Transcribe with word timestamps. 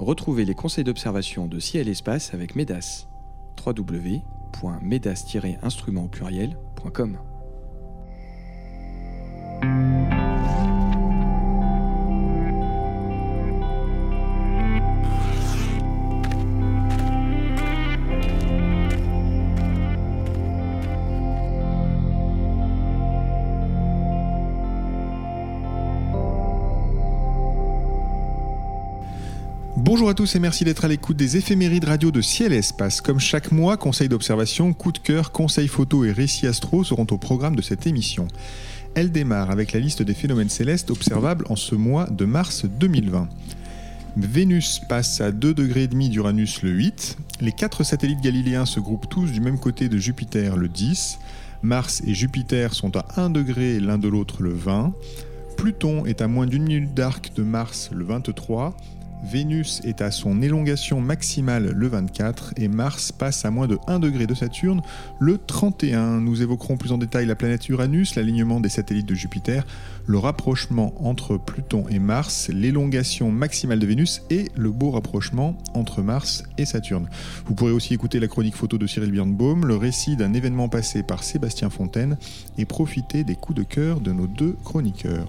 Retrouvez 0.00 0.44
les 0.46 0.54
conseils 0.54 0.82
d'observation 0.82 1.46
de 1.46 1.58
ciel 1.58 1.86
espace 1.86 2.32
avec 2.32 2.56
MEDAS. 2.56 3.06
www.medas-instrument 3.66 6.08
pluriel.com 6.08 7.18
tous 30.20 30.36
et 30.36 30.38
merci 30.38 30.64
d'être 30.64 30.84
à 30.84 30.88
l'écoute 30.88 31.16
des 31.16 31.38
éphémérides 31.38 31.86
radio 31.86 32.10
de 32.10 32.20
Ciel 32.20 32.52
et 32.52 32.58
Espace. 32.58 33.00
Comme 33.00 33.18
chaque 33.18 33.52
mois, 33.52 33.78
conseils 33.78 34.10
d'observation, 34.10 34.74
coup 34.74 34.92
de 34.92 34.98
cœur, 34.98 35.32
conseils 35.32 35.66
photo 35.66 36.04
et 36.04 36.12
récits 36.12 36.46
astro 36.46 36.84
seront 36.84 37.06
au 37.10 37.16
programme 37.16 37.56
de 37.56 37.62
cette 37.62 37.86
émission. 37.86 38.28
Elle 38.94 39.12
démarre 39.12 39.50
avec 39.50 39.72
la 39.72 39.80
liste 39.80 40.02
des 40.02 40.12
phénomènes 40.12 40.50
célestes 40.50 40.90
observables 40.90 41.46
en 41.48 41.56
ce 41.56 41.74
mois 41.74 42.04
de 42.04 42.26
mars 42.26 42.66
2020. 42.66 43.30
Vénus 44.18 44.82
passe 44.86 45.22
à 45.22 45.32
2 45.32 45.54
degrés 45.54 45.86
d'Uranus 45.86 46.60
le 46.60 46.68
8. 46.68 47.16
Les 47.40 47.52
quatre 47.52 47.82
satellites 47.82 48.20
galiléens 48.20 48.66
se 48.66 48.78
groupent 48.78 49.08
tous 49.08 49.32
du 49.32 49.40
même 49.40 49.58
côté 49.58 49.88
de 49.88 49.96
Jupiter 49.96 50.58
le 50.58 50.68
10. 50.68 51.18
Mars 51.62 52.02
et 52.06 52.12
Jupiter 52.12 52.74
sont 52.74 52.94
à 52.94 53.06
1 53.16 53.30
degré 53.30 53.80
l'un 53.80 53.96
de 53.96 54.08
l'autre 54.08 54.42
le 54.42 54.52
20. 54.52 54.92
Pluton 55.56 56.04
est 56.04 56.20
à 56.20 56.28
moins 56.28 56.44
d'une 56.44 56.64
minute 56.64 56.92
d'arc 56.92 57.32
de 57.34 57.42
Mars 57.42 57.88
le 57.94 58.04
23. 58.04 58.76
Vénus 59.22 59.80
est 59.84 60.00
à 60.00 60.10
son 60.10 60.42
élongation 60.42 61.00
maximale 61.00 61.72
le 61.74 61.88
24 61.88 62.54
et 62.56 62.68
Mars 62.68 63.12
passe 63.12 63.44
à 63.44 63.50
moins 63.50 63.66
de 63.66 63.78
1 63.86 63.98
degré 63.98 64.26
de 64.26 64.34
Saturne 64.34 64.80
le 65.18 65.38
31. 65.38 66.20
Nous 66.20 66.42
évoquerons 66.42 66.76
plus 66.76 66.92
en 66.92 66.98
détail 66.98 67.26
la 67.26 67.34
planète 67.34 67.68
Uranus, 67.68 68.14
l'alignement 68.14 68.60
des 68.60 68.68
satellites 68.68 69.06
de 69.06 69.14
Jupiter, 69.14 69.66
le 70.06 70.18
rapprochement 70.18 70.94
entre 70.98 71.36
Pluton 71.36 71.84
et 71.90 71.98
Mars, 71.98 72.48
l'élongation 72.52 73.30
maximale 73.30 73.78
de 73.78 73.86
Vénus 73.86 74.22
et 74.30 74.50
le 74.56 74.70
beau 74.70 74.90
rapprochement 74.90 75.56
entre 75.74 76.02
Mars 76.02 76.44
et 76.58 76.64
Saturne. 76.64 77.08
Vous 77.46 77.54
pourrez 77.54 77.72
aussi 77.72 77.94
écouter 77.94 78.20
la 78.20 78.28
chronique 78.28 78.56
photo 78.56 78.78
de 78.78 78.86
Cyril 78.86 79.10
Birnbaum, 79.10 79.66
le 79.66 79.76
récit 79.76 80.16
d'un 80.16 80.32
événement 80.32 80.68
passé 80.68 81.02
par 81.02 81.22
Sébastien 81.22 81.70
Fontaine 81.70 82.16
et 82.58 82.64
profiter 82.64 83.24
des 83.24 83.34
coups 83.34 83.58
de 83.58 83.64
cœur 83.64 84.00
de 84.00 84.12
nos 84.12 84.26
deux 84.26 84.56
chroniqueurs. 84.64 85.28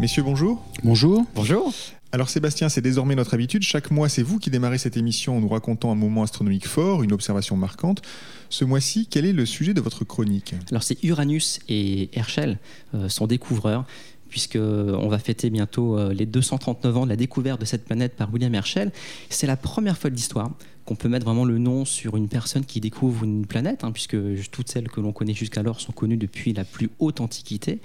Messieurs, 0.00 0.22
bonjour. 0.22 0.62
Bonjour. 0.84 1.24
Bonjour. 1.34 1.74
Alors 2.12 2.30
Sébastien, 2.30 2.68
c'est 2.68 2.80
désormais 2.80 3.16
notre 3.16 3.34
habitude. 3.34 3.62
Chaque 3.62 3.90
mois, 3.90 4.08
c'est 4.08 4.22
vous 4.22 4.38
qui 4.38 4.48
démarrez 4.48 4.78
cette 4.78 4.96
émission 4.96 5.36
en 5.36 5.40
nous 5.40 5.48
racontant 5.48 5.90
un 5.90 5.96
moment 5.96 6.22
astronomique 6.22 6.68
fort, 6.68 7.02
une 7.02 7.12
observation 7.12 7.56
marquante. 7.56 8.00
Ce 8.48 8.64
mois-ci, 8.64 9.08
quel 9.10 9.26
est 9.26 9.32
le 9.32 9.44
sujet 9.44 9.74
de 9.74 9.80
votre 9.80 10.04
chronique? 10.04 10.54
Alors 10.70 10.84
c'est 10.84 11.02
Uranus 11.02 11.58
et 11.68 12.10
Herschel, 12.12 12.58
euh, 12.94 13.08
son 13.08 13.26
découvreur, 13.26 13.86
puisque 14.28 14.56
on 14.56 15.08
va 15.08 15.18
fêter 15.18 15.50
bientôt 15.50 15.98
euh, 15.98 16.12
les 16.12 16.26
239 16.26 16.96
ans 16.96 17.04
de 17.04 17.10
la 17.10 17.16
découverte 17.16 17.60
de 17.60 17.64
cette 17.64 17.84
planète 17.84 18.14
par 18.16 18.32
William 18.32 18.54
Herschel. 18.54 18.92
C'est 19.30 19.46
la 19.46 19.56
première 19.56 19.96
fois 19.96 20.10
de 20.10 20.14
l'histoire 20.14 20.50
qu'on 20.88 20.96
peut 20.96 21.10
mettre 21.10 21.26
vraiment 21.26 21.44
le 21.44 21.58
nom 21.58 21.84
sur 21.84 22.16
une 22.16 22.28
personne 22.28 22.64
qui 22.64 22.80
découvre 22.80 23.22
une 23.22 23.44
planète, 23.44 23.84
hein, 23.84 23.92
puisque 23.92 24.16
toutes 24.50 24.70
celles 24.70 24.88
que 24.88 25.02
l'on 25.02 25.12
connaît 25.12 25.34
jusqu'alors 25.34 25.82
sont 25.82 25.92
connues 25.92 26.16
depuis 26.16 26.54
la 26.54 26.64
plus 26.64 26.88
haute 26.98 27.20
antiquité. 27.20 27.80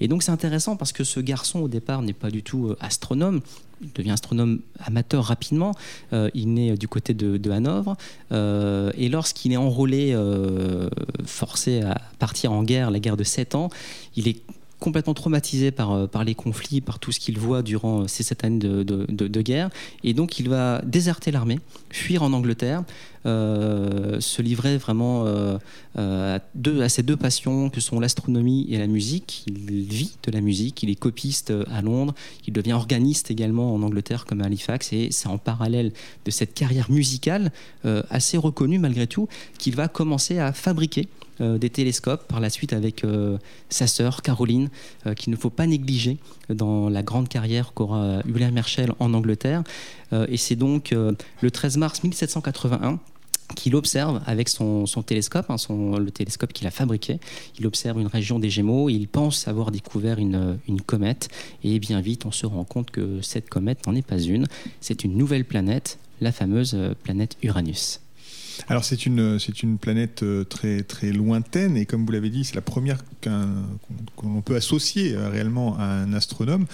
Et 0.00 0.06
donc 0.06 0.22
c'est 0.22 0.32
intéressant 0.32 0.76
parce 0.76 0.92
que 0.92 1.02
ce 1.02 1.18
garçon 1.18 1.60
au 1.60 1.68
départ 1.68 2.02
n'est 2.02 2.12
pas 2.12 2.30
du 2.30 2.42
tout 2.42 2.68
euh, 2.68 2.76
astronome, 2.78 3.40
il 3.80 3.90
devient 3.94 4.10
astronome 4.10 4.60
amateur 4.84 5.24
rapidement. 5.24 5.72
Euh, 6.12 6.28
il 6.34 6.52
naît 6.52 6.76
du 6.76 6.88
côté 6.88 7.14
de, 7.14 7.50
Hanovre. 7.50 7.96
Euh, 8.32 8.92
et 8.98 9.08
lorsqu'il 9.08 9.52
est 9.52 9.56
enrôlé, 9.56 10.14
forcé 11.24 11.80
à 11.80 12.00
partir 12.18 12.52
en 12.52 12.62
guerre, 12.62 12.90
la 12.90 13.00
guerre 13.00 13.16
de 13.16 13.24
7 13.24 13.54
ans, 13.54 13.70
il 14.14 14.28
est 14.28 14.42
complètement 14.82 15.14
traumatisé 15.14 15.70
par, 15.70 15.92
euh, 15.92 16.06
par 16.06 16.24
les 16.24 16.34
conflits, 16.34 16.80
par 16.80 16.98
tout 16.98 17.12
ce 17.12 17.20
qu'il 17.20 17.38
voit 17.38 17.62
durant 17.62 18.08
ces 18.08 18.24
sept 18.24 18.44
années 18.44 18.58
de, 18.58 18.82
de, 18.82 19.42
guerre. 19.42 19.70
Et 20.02 20.12
donc 20.12 20.40
il 20.40 20.48
va 20.48 20.82
déserter 20.84 21.30
l'armée, 21.30 21.60
fuir 21.90 22.22
en 22.24 22.32
Angleterre, 22.32 22.82
euh, 23.24 24.20
se 24.20 24.42
livrer 24.42 24.76
vraiment 24.78 25.24
euh, 25.26 25.58
à, 25.96 26.40
à 26.80 26.88
ces 26.88 27.04
deux 27.04 27.16
passions 27.16 27.70
que 27.70 27.80
sont 27.80 28.00
l'astronomie 28.00 28.66
et 28.70 28.78
la 28.78 28.88
musique. 28.88 29.44
Il 29.46 29.84
vit 29.84 30.16
de 30.24 30.32
la 30.32 30.40
musique, 30.40 30.82
il 30.82 30.90
est 30.90 30.96
copiste 30.96 31.52
à 31.70 31.80
Londres, 31.80 32.14
il 32.48 32.52
devient 32.52 32.72
organiste 32.72 33.30
également 33.30 33.72
en 33.74 33.82
Angleterre 33.82 34.24
comme 34.26 34.40
à 34.40 34.46
Halifax. 34.46 34.92
Et 34.92 35.08
c'est 35.12 35.28
en 35.28 35.38
parallèle 35.38 35.92
de 36.24 36.30
cette 36.32 36.54
carrière 36.54 36.90
musicale 36.90 37.52
assez 38.10 38.36
reconnue 38.36 38.80
malgré 38.80 39.06
tout 39.06 39.28
qu'il 39.58 39.76
va 39.76 39.86
commencer 39.86 40.40
à 40.40 40.52
fabriquer 40.52 41.06
euh, 41.06 41.21
des 41.42 41.70
télescopes 41.70 42.26
par 42.28 42.40
la 42.40 42.50
suite 42.50 42.72
avec 42.72 43.04
euh, 43.04 43.38
sa 43.68 43.86
sœur 43.86 44.22
Caroline, 44.22 44.68
euh, 45.06 45.14
qu'il 45.14 45.32
ne 45.32 45.36
faut 45.36 45.50
pas 45.50 45.66
négliger 45.66 46.18
dans 46.48 46.88
la 46.88 47.02
grande 47.02 47.28
carrière 47.28 47.72
qu'aura 47.74 48.20
William 48.26 48.56
Herschel 48.56 48.92
en 48.98 49.14
Angleterre. 49.14 49.62
et 50.12 50.36
c'est 50.36 50.56
donc 50.56 50.90
le 50.92 51.50
13 51.50 51.78
mars 51.78 52.02
1781 52.02 52.98
qu'il 53.54 53.74
observe 53.76 54.20
avec 54.26 54.48
son, 54.48 54.84
télescope, 55.04 55.46
hein, 55.50 55.56
le 55.98 56.10
télescope 56.10 56.52
qu'il 56.52 56.66
a 56.66 56.70
fabriqué. 56.70 57.18
Il 57.58 57.66
observe 57.66 58.00
une 58.00 58.06
région 58.06 58.38
des 58.38 58.50
Gémeaux, 58.50 58.88
il 58.88 59.08
pense 59.08 59.48
avoir 59.48 59.70
découvert 59.70 60.18
une, 60.18 60.58
une, 60.68 60.80
comète, 60.80 61.28
et 61.64 61.78
bien 61.78 62.00
vite 62.00 62.26
on 62.26 62.32
se 62.32 62.46
rend 62.46 62.64
compte 62.64 62.90
que 62.90 63.20
cette 63.22 63.48
comète 63.48 63.86
n'en 63.86 63.94
est 63.94 64.06
pas 64.06 64.20
une, 64.20 64.46
c'est 64.80 65.04
une 65.04 65.16
nouvelle 65.16 65.44
planète, 65.44 65.98
la 66.20 66.32
fameuse 66.32 66.76
planète 67.02 67.36
Uranus. 67.42 68.01
Alors 68.68 68.84
c'est 68.84 69.06
une, 69.06 69.38
une 69.62 69.78
planète 69.78 70.22
euh, 70.22 70.44
très, 70.44 70.82
très 70.82 71.12
lointaine 71.12 71.76
et 71.76 71.86
comme 71.86 72.06
vous 72.06 72.12
l'avez 72.12 72.30
dit, 72.30 72.44
c'est 72.44 72.54
la 72.54 72.62
première 72.62 73.02
qu'on 73.22 74.42
peut 74.42 74.56
associer 74.56 75.14
euh, 75.14 75.28
réellement 75.28 75.76
à 75.78 75.84
un 75.84 76.12
astronome. 76.12 76.66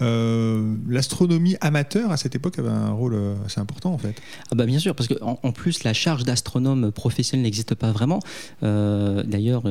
Euh, 0.00 0.76
l'astronomie 0.88 1.56
amateur 1.60 2.12
à 2.12 2.16
cette 2.16 2.36
époque 2.36 2.60
avait 2.60 2.68
un 2.68 2.90
rôle 2.90 3.14
euh, 3.14 3.34
assez 3.44 3.60
important 3.60 3.92
en 3.92 3.98
fait. 3.98 4.14
Ah 4.52 4.54
bah 4.54 4.64
bien 4.64 4.78
sûr, 4.78 4.94
parce 4.94 5.08
qu'en 5.08 5.40
en, 5.42 5.50
plus 5.50 5.82
la 5.82 5.92
charge 5.92 6.22
d'astronome 6.22 6.92
professionnel 6.92 7.42
n'existe 7.42 7.74
pas 7.74 7.90
vraiment. 7.90 8.20
D'ailleurs, 8.62 9.64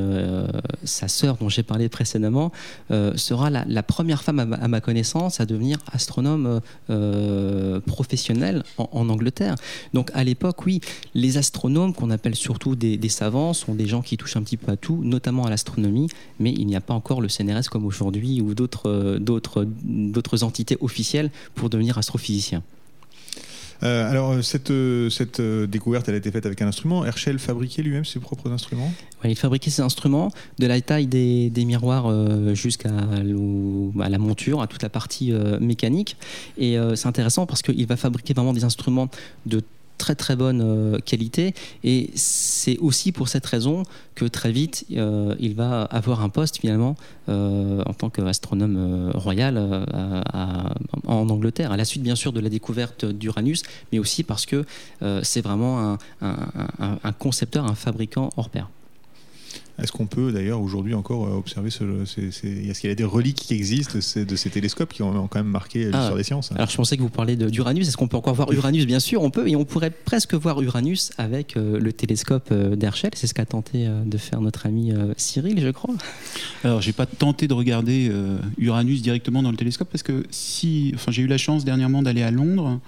sa 0.84 1.08
sœur 1.08 1.38
dont 1.38 1.50
j'ai 1.50 1.64
parlé 1.64 1.88
précédemment 1.90 2.52
sera 2.90 3.50
la, 3.50 3.84
première 3.84 4.24
femme 4.24 4.40
à 4.40 4.68
ma, 4.68 4.82
connaissance 4.82 5.40
à 5.40 5.46
devenir 5.46 5.78
astronome 5.92 6.62
professionnel 7.86 8.64
en, 8.78 9.10
Angleterre. 9.10 9.56
Donc 9.94 10.12
à 10.14 10.24
l'époque, 10.24 10.66
oui, 10.66 10.82
les 11.14 11.38
astronomes 11.38 11.94
qu'on 11.94 12.10
appelle 12.10 12.36
surtout 12.36 12.76
des, 12.76 13.10
savants 13.10 13.54
sont 13.54 13.74
des 13.74 13.88
gens 13.88 14.02
qui 14.02 14.18
touchent 14.18 14.36
un 14.36 14.44
petit 14.44 14.58
peu 14.58 14.72
à 14.72 14.78
tout, 14.78 15.00
notamment 15.04 15.46
à 15.46 15.50
l'astronomie, 15.50 16.08
mais 16.40 16.52
il 16.52 16.68
n'y 16.68 16.76
a 16.76 16.82
pas 16.82 16.94
encore 16.94 17.22
le 17.22 17.30
CNRS 17.30 17.70
comme 17.72 17.86
aujourd'hui 17.86 18.42
ou 18.42 18.54
d'autres 18.54 19.18
d'autres 19.20 19.68
d'autres 19.84 20.44
entités 20.44 20.78
officielles 20.82 21.32
pour 21.56 21.70
devenir 21.70 21.98
astrophysicien. 21.98 22.64
Euh, 23.84 24.10
alors, 24.10 24.44
cette, 24.44 24.74
cette 25.10 25.42
découverte, 25.42 26.10
elle 26.10 26.16
a 26.16 26.18
été 26.18 26.32
faite 26.32 26.46
avec 26.46 26.62
un 26.62 26.68
instrument. 26.68 27.06
Herschel 27.06 27.40
fabriquait 27.40 27.84
lui-même 27.84 28.06
ses 28.06 28.20
propres 28.20 28.52
instruments? 28.52 28.92
Il 29.24 29.36
fabriquait 29.36 29.70
ses 29.70 29.82
instruments, 29.82 30.32
de 30.60 30.68
la 30.68 30.80
taille 30.82 31.08
des, 31.08 31.50
des 31.50 31.66
miroirs 31.66 32.06
euh, 32.08 32.54
jusqu'à 32.54 32.90
la 32.90 34.18
monture, 34.18 34.62
à 34.62 34.68
toute 34.68 34.84
la 34.84 34.90
partie 34.90 35.32
euh, 35.32 35.60
mécanique. 35.60 36.18
Et 36.58 36.78
c'est 36.96 37.08
intéressant 37.08 37.46
parce 37.46 37.62
qu'il 37.62 37.86
va 37.86 37.98
fabriquer 37.98 38.34
vraiment 38.34 38.54
des 38.54 38.64
instruments 38.64 39.10
de 39.46 39.62
très 39.98 40.16
très 40.16 40.36
bonne 40.36 40.62
euh, 40.62 41.00
qualité 41.00 41.54
et 41.84 42.12
c'est 42.16 42.78
aussi 42.78 43.12
pour 43.12 43.28
cette 43.28 43.46
raison 43.46 43.84
que 44.16 44.26
très 44.26 44.52
vite 44.52 44.86
euh, 44.92 45.36
il 45.40 45.56
va 45.56 45.84
avoir 45.84 46.22
un 46.22 46.30
poste 46.30 46.60
finalement 46.60 46.96
euh, 47.30 47.84
en 47.86 47.94
tant 47.94 48.10
qu'astronome 48.10 49.12
royal 49.14 49.58
en 51.06 51.30
Angleterre 51.30 51.72
à 51.72 51.78
la 51.78 51.86
suite 51.86 52.04
bien 52.04 52.16
sûr 52.16 52.32
de 52.32 52.40
la 52.40 52.50
découverte 52.50 53.06
d'Uranus 53.06 53.64
mais 53.92 54.00
aussi 54.00 54.24
parce 54.24 54.46
que 54.46 54.66
c'est 55.24 55.42
vraiment 55.42 55.98
un, 56.22 57.12
concepteur 57.20 57.66
un 57.66 57.76
fabricant 57.76 58.30
hors 58.38 58.50
pair. 58.50 58.70
Est-ce 59.82 59.92
qu'on 59.92 60.08
peut 60.08 60.32
d'ailleurs 60.32 60.62
aujourd'hui 60.62 60.94
encore 60.96 61.28
euh, 61.28 61.38
observer 61.38 61.70
ce, 61.70 61.84
Est-ce 61.84 62.80
qu'il 62.80 62.90
y 62.90 62.92
a 62.92 62.96
des 62.96 63.04
reliques 63.04 63.38
qui 63.38 63.54
existent 63.54 63.98
de 63.98 64.36
ces 64.36 64.50
télescopes 64.50 64.92
qui 64.92 65.04
ont 65.04 65.28
quand 65.28 65.40
même 65.40 65.48
marqué 65.48 65.86
l'histoire 65.86 66.12
ah, 66.14 66.18
des 66.18 66.24
sciences? 66.24 66.52
Alors 66.54 66.70
je 66.70 66.76
pensais 66.76 66.98
que 66.98 67.02
vous 67.02 67.10
parliez 67.10 67.36
d'Uranus. 67.36 67.88
Est-ce 67.88 67.98
qu'on 67.98 68.08
peut 68.08 68.18
encore 68.18 68.34
voir 68.34 68.52
Uranus? 68.52 68.86
Bien 68.88 69.00
sûr, 69.00 69.22
on 69.22 69.30
peut. 69.30 69.48
Et 69.48 69.56
on 69.56 69.66
pourrait 69.66 69.92
presque 69.92 70.34
voir 70.34 70.62
Uranus 70.62 71.12
avec 71.18 71.58
euh, 71.58 71.80
le 71.80 71.94
télescope 71.94 72.50
euh, 72.52 72.76
d'Herschel. 72.76 73.12
C'est 73.14 73.28
ce 73.28 73.34
qu'a 73.34 73.46
tenté 73.46 73.88
de 73.88 74.18
faire 74.18 74.42
notre 74.42 74.66
ami 74.66 74.92
Cyril, 75.16 75.62
je 75.62 75.70
crois. 75.70 75.94
Alors 76.64 76.82
j'ai 76.82 76.94
pas 76.94 77.06
tenté 77.06 77.48
de 77.48 77.54
regarder 77.54 78.12
Uranus 78.58 79.02
directement 79.02 79.44
dans 79.44 79.52
le 79.52 79.58
télescope 79.58 79.90
parce 79.92 80.04
que 80.04 80.24
si, 80.30 80.92
enfin 80.96 81.12
j'ai 81.12 81.22
eu 81.22 81.28
la 81.28 81.38
chance 81.38 81.66
dernièrement 81.66 82.02
d'aller 82.02 82.24
à 82.24 82.32
Londres 82.32 82.80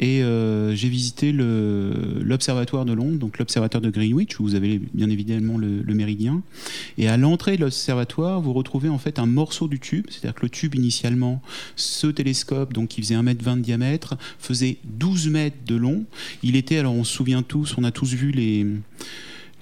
et 0.00 0.22
euh, 0.22 0.74
j'ai 0.74 0.88
visité 0.88 1.32
l'observatoire 1.32 2.84
de 2.84 2.92
Londres, 2.92 3.18
donc 3.18 3.38
l'observatoire 3.38 3.80
de 3.80 3.90
Greenwich, 3.90 4.38
où 4.38 4.44
vous 4.44 4.54
avez 4.54 4.80
bien 4.94 5.10
évidemment 5.10 5.58
le, 5.58 5.82
méridien 5.94 6.18
bien. 6.18 6.42
Et 6.96 7.08
à 7.08 7.16
l'entrée 7.16 7.56
de 7.56 7.62
l'observatoire, 7.62 8.40
vous 8.40 8.52
retrouvez 8.52 8.88
en 8.88 8.98
fait 8.98 9.18
un 9.18 9.26
morceau 9.26 9.68
du 9.68 9.78
tube, 9.78 10.06
c'est-à-dire 10.08 10.34
que 10.34 10.42
le 10.42 10.50
tube 10.50 10.74
initialement, 10.74 11.40
ce 11.76 12.08
télescope, 12.08 12.72
donc 12.72 12.88
qui 12.88 13.02
faisait 13.02 13.14
1m20 13.14 13.58
de 13.58 13.62
diamètre, 13.62 14.16
faisait 14.38 14.78
12 14.84 15.28
mètres 15.28 15.56
de 15.66 15.76
long. 15.76 16.04
Il 16.42 16.56
était, 16.56 16.78
alors 16.78 16.94
on 16.94 17.04
se 17.04 17.14
souvient 17.14 17.42
tous, 17.42 17.74
on 17.78 17.84
a 17.84 17.92
tous 17.92 18.14
vu 18.14 18.30
les 18.32 18.66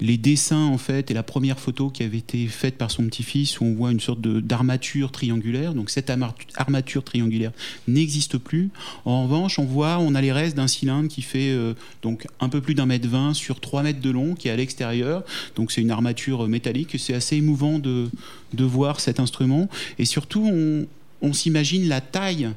les 0.00 0.18
dessins 0.18 0.66
en 0.66 0.78
fait 0.78 1.10
et 1.10 1.14
la 1.14 1.22
première 1.22 1.58
photo 1.58 1.90
qui 1.90 2.02
avait 2.02 2.18
été 2.18 2.46
faite 2.46 2.76
par 2.76 2.90
son 2.90 3.04
petit-fils 3.04 3.60
où 3.60 3.64
on 3.64 3.74
voit 3.74 3.92
une 3.92 4.00
sorte 4.00 4.20
d'armature 4.20 5.10
triangulaire. 5.10 5.74
Donc 5.74 5.90
cette 5.90 6.12
armature 6.56 7.02
triangulaire 7.02 7.52
n'existe 7.88 8.38
plus. 8.38 8.70
En 9.04 9.24
revanche, 9.24 9.58
on 9.58 9.64
voit, 9.64 9.98
on 9.98 10.14
a 10.14 10.20
les 10.20 10.32
restes 10.32 10.56
d'un 10.56 10.68
cylindre 10.68 11.08
qui 11.08 11.22
fait 11.22 11.50
euh, 11.50 11.74
donc 12.02 12.26
un 12.40 12.48
peu 12.48 12.60
plus 12.60 12.74
d'un 12.74 12.86
mètre 12.86 13.08
vingt 13.08 13.34
sur 13.34 13.60
3 13.60 13.82
mètres 13.82 14.00
de 14.00 14.10
long 14.10 14.34
qui 14.34 14.48
est 14.48 14.50
à 14.50 14.56
l'extérieur. 14.56 15.24
Donc 15.54 15.72
c'est 15.72 15.80
une 15.80 15.90
armature 15.90 16.46
métallique. 16.48 16.96
C'est 16.98 17.14
assez 17.14 17.36
émouvant 17.36 17.78
de, 17.78 18.10
de 18.52 18.64
voir 18.64 19.00
cet 19.00 19.20
instrument 19.20 19.68
et 19.98 20.04
surtout 20.04 20.46
on, 20.46 20.86
on 21.22 21.32
s'imagine 21.32 21.88
la 21.88 22.00
taille 22.00 22.50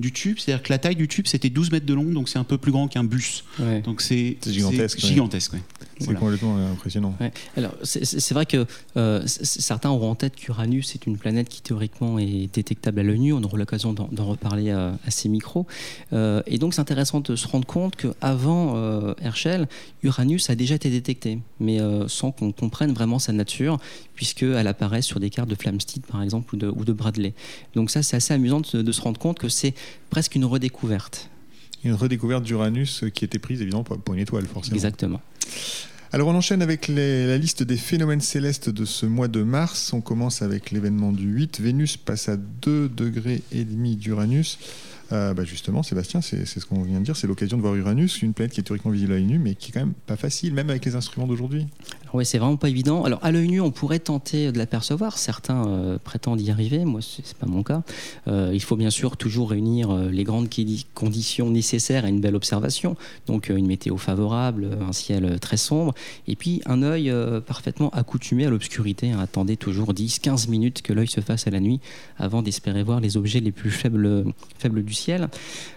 du 0.00 0.12
tube, 0.12 0.38
c'est-à-dire 0.38 0.62
que 0.62 0.72
la 0.72 0.78
taille 0.78 0.96
du 0.96 1.08
tube 1.08 1.26
c'était 1.26 1.50
12 1.50 1.72
mètres 1.72 1.86
de 1.86 1.94
long, 1.94 2.04
donc 2.04 2.28
c'est 2.28 2.38
un 2.38 2.44
peu 2.44 2.58
plus 2.58 2.72
grand 2.72 2.88
qu'un 2.88 3.04
bus. 3.04 3.44
Donc 3.84 4.00
c'est 4.00 4.36
gigantesque. 4.46 4.98
gigantesque 4.98 5.54
C'est 5.98 6.14
complètement 6.14 6.56
impressionnant. 6.72 7.14
Alors 7.56 7.74
c'est 7.82 8.32
vrai 8.32 8.46
que 8.46 8.66
euh, 8.96 9.22
certains 9.26 9.90
auront 9.90 10.10
en 10.10 10.14
tête 10.14 10.36
qu'Uranus 10.36 10.94
est 10.94 11.06
une 11.06 11.18
planète 11.18 11.48
qui 11.48 11.62
théoriquement 11.62 12.18
est 12.18 12.52
détectable 12.52 13.00
à 13.00 13.02
l'œil 13.02 13.20
nu. 13.20 13.32
On 13.32 13.42
aura 13.42 13.58
l'occasion 13.58 13.92
d'en 13.92 14.24
reparler 14.24 14.70
à, 14.70 14.96
ces 15.08 15.28
micros. 15.28 15.66
Euh, 16.12 16.42
et 16.46 16.58
donc 16.58 16.74
c'est 16.74 16.80
intéressant 16.80 17.20
de 17.20 17.36
se 17.36 17.46
rendre 17.46 17.66
compte 17.66 17.96
qu'avant 17.96 18.74
euh, 18.76 19.14
Herschel, 19.20 19.68
Uranus 20.02 20.50
a 20.50 20.54
déjà 20.54 20.74
été 20.74 20.90
détecté, 20.90 21.38
mais 21.60 21.78
sans 22.08 22.32
qu'on 22.32 22.52
comprenne 22.52 22.92
vraiment 22.92 23.18
sa 23.18 23.32
nature, 23.32 23.78
puisqu'elle 24.14 24.66
apparaît 24.66 25.02
sur 25.02 25.20
des 25.20 25.30
cartes 25.30 25.48
de 25.48 25.54
Flamsteed 25.54 26.06
par 26.06 26.22
exemple 26.22 26.54
ou 26.54 26.58
de, 26.58 26.68
ou 26.68 26.84
de 26.84 26.92
Bradley. 26.92 27.34
Donc 27.74 27.90
ça 27.90 28.02
c'est 28.02 28.16
assez 28.16 28.34
amusant 28.34 28.60
de 28.60 28.92
se 28.92 29.00
rendre 29.00 29.18
compte 29.18 29.38
que 29.38 29.48
c'est 29.48 29.74
presque 30.10 30.34
une 30.34 30.44
redécouverte. 30.44 31.30
Une 31.84 31.94
redécouverte 31.94 32.44
d'Uranus 32.44 33.04
qui 33.12 33.24
était 33.24 33.38
prise 33.38 33.60
évidemment 33.60 33.82
pour 33.82 34.14
une 34.14 34.20
étoile, 34.20 34.46
forcément. 34.46 34.76
Exactement. 34.76 35.20
Alors 36.14 36.28
on 36.28 36.34
enchaîne 36.34 36.60
avec 36.60 36.88
la 36.88 37.38
liste 37.38 37.62
des 37.62 37.78
phénomènes 37.78 38.20
célestes 38.20 38.68
de 38.68 38.84
ce 38.84 39.06
mois 39.06 39.28
de 39.28 39.42
mars. 39.42 39.94
On 39.94 40.02
commence 40.02 40.42
avec 40.42 40.70
l'événement 40.70 41.10
du 41.10 41.26
8. 41.26 41.60
Vénus 41.60 41.96
passe 41.96 42.28
à 42.28 42.36
2 42.36 42.90
degrés 42.90 43.42
et 43.50 43.64
demi 43.64 43.96
d'Uranus. 43.96 44.58
Euh, 45.12 45.34
bah, 45.34 45.44
justement, 45.44 45.82
Sébastien, 45.82 46.20
c'est 46.20 46.46
ce 46.46 46.64
qu'on 46.64 46.82
vient 46.82 47.00
de 47.00 47.04
dire, 47.04 47.16
c'est 47.16 47.26
l'occasion 47.26 47.56
de 47.56 47.62
voir 47.62 47.74
Uranus, 47.74 48.22
une 48.22 48.32
planète 48.32 48.52
qui 48.52 48.60
est 48.60 48.62
théoriquement 48.62 48.90
visible 48.90 49.12
à 49.12 49.16
l'œil 49.16 49.24
nu, 49.24 49.38
mais 49.38 49.54
qui 49.54 49.70
est 49.70 49.72
quand 49.72 49.80
même 49.80 49.94
pas 50.06 50.16
facile, 50.16 50.54
même 50.54 50.70
avec 50.70 50.84
les 50.84 50.94
instruments 50.94 51.26
d'aujourd'hui. 51.26 51.66
Oui, 52.14 52.26
c'est 52.26 52.38
vraiment 52.38 52.56
pas 52.56 52.68
évident. 52.68 53.04
Alors, 53.04 53.18
à 53.22 53.30
l'œil 53.30 53.48
nu, 53.48 53.60
on 53.60 53.70
pourrait 53.70 53.98
tenter 53.98 54.52
de 54.52 54.58
l'apercevoir. 54.58 55.18
Certains 55.18 55.66
euh, 55.66 55.98
prétendent 56.02 56.40
y 56.40 56.50
arriver. 56.50 56.84
Moi, 56.84 57.00
c'est 57.02 57.36
pas 57.36 57.46
mon 57.46 57.62
cas. 57.62 57.82
Euh, 58.28 58.50
il 58.52 58.62
faut 58.62 58.76
bien 58.76 58.90
sûr 58.90 59.16
toujours 59.16 59.50
réunir 59.50 59.94
les 59.94 60.24
grandes 60.24 60.48
conditions 60.94 61.50
nécessaires 61.50 62.04
à 62.04 62.08
une 62.08 62.20
belle 62.20 62.36
observation. 62.36 62.96
Donc, 63.26 63.48
une 63.48 63.66
météo 63.66 63.96
favorable, 63.96 64.78
un 64.86 64.92
ciel 64.92 65.38
très 65.40 65.56
sombre, 65.56 65.94
et 66.26 66.36
puis 66.36 66.60
un 66.66 66.82
œil 66.82 67.12
parfaitement 67.46 67.90
accoutumé 67.90 68.46
à 68.46 68.50
l'obscurité. 68.50 69.12
Hein. 69.12 69.18
Attendez 69.20 69.56
toujours 69.56 69.92
10-15 69.92 70.48
minutes 70.48 70.82
que 70.82 70.92
l'œil 70.92 71.08
se 71.08 71.20
fasse 71.20 71.46
à 71.46 71.50
la 71.50 71.60
nuit 71.60 71.80
avant 72.18 72.42
d'espérer 72.42 72.82
voir 72.82 73.00
les 73.00 73.16
objets 73.16 73.40
les 73.40 73.52
plus 73.52 73.70
faibles, 73.70 74.24
du 74.70 74.94
ciel 74.94 75.28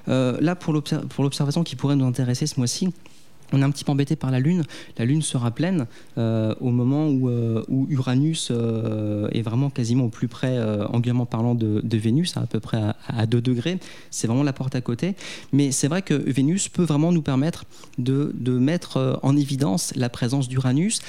euh, 0.08 0.38
là, 0.42 0.56
pour 0.56 0.74
l'observation 0.74 1.64
qui 1.64 1.76
pourrait 1.76 1.96
nous 1.96 2.06
intéresser 2.06 2.48
ce 2.48 2.60
mois-ci, 2.60 2.90
on 3.54 3.62
est 3.62 3.66
un 3.66 3.72
petit 3.72 3.84
peu 3.84 3.92
embêté 3.92 4.16
par 4.16 4.32
la 4.32 4.40
Lune. 4.40 4.64
La 4.98 5.06
Lune 5.06 5.22
sera 5.22 5.52
pleine 5.52 5.88
euh, 6.18 6.54
au 6.60 6.72
moment 6.72 7.08
où, 7.08 7.30
euh, 7.30 7.64
Uranus 7.90 8.52
est 8.52 9.42
vraiment 9.42 9.70
quasiment 9.70 10.06
au 10.06 10.10
plus 10.10 10.28
près, 10.28 10.60
angulairement 10.90 11.26
parlant, 11.26 11.56
de, 11.56 11.98
Vénus, 11.98 12.36
à, 12.38 12.42
peu 12.42 12.60
près 12.60 12.82
à, 13.08 13.26
2 13.26 13.42
degrés. 13.42 13.80
C'est 14.12 14.28
vraiment 14.28 14.44
la 14.44 14.54
porte 14.54 14.76
à 14.76 14.82
côté. 14.82 15.16
Mais 15.54 15.72
c'est 15.72 15.88
vrai 15.88 16.02
que 16.02 16.14
Vénus 16.14 16.70
peut 16.70 16.84
vraiment 16.84 17.12
nous 17.12 17.22
permettre 17.22 17.66
de 17.98 18.58
mettre 18.58 19.20
en 19.24 19.36
évidence 19.36 19.94
la 19.96 20.10
présence 20.10 20.48
d'Uranus 20.48 21.02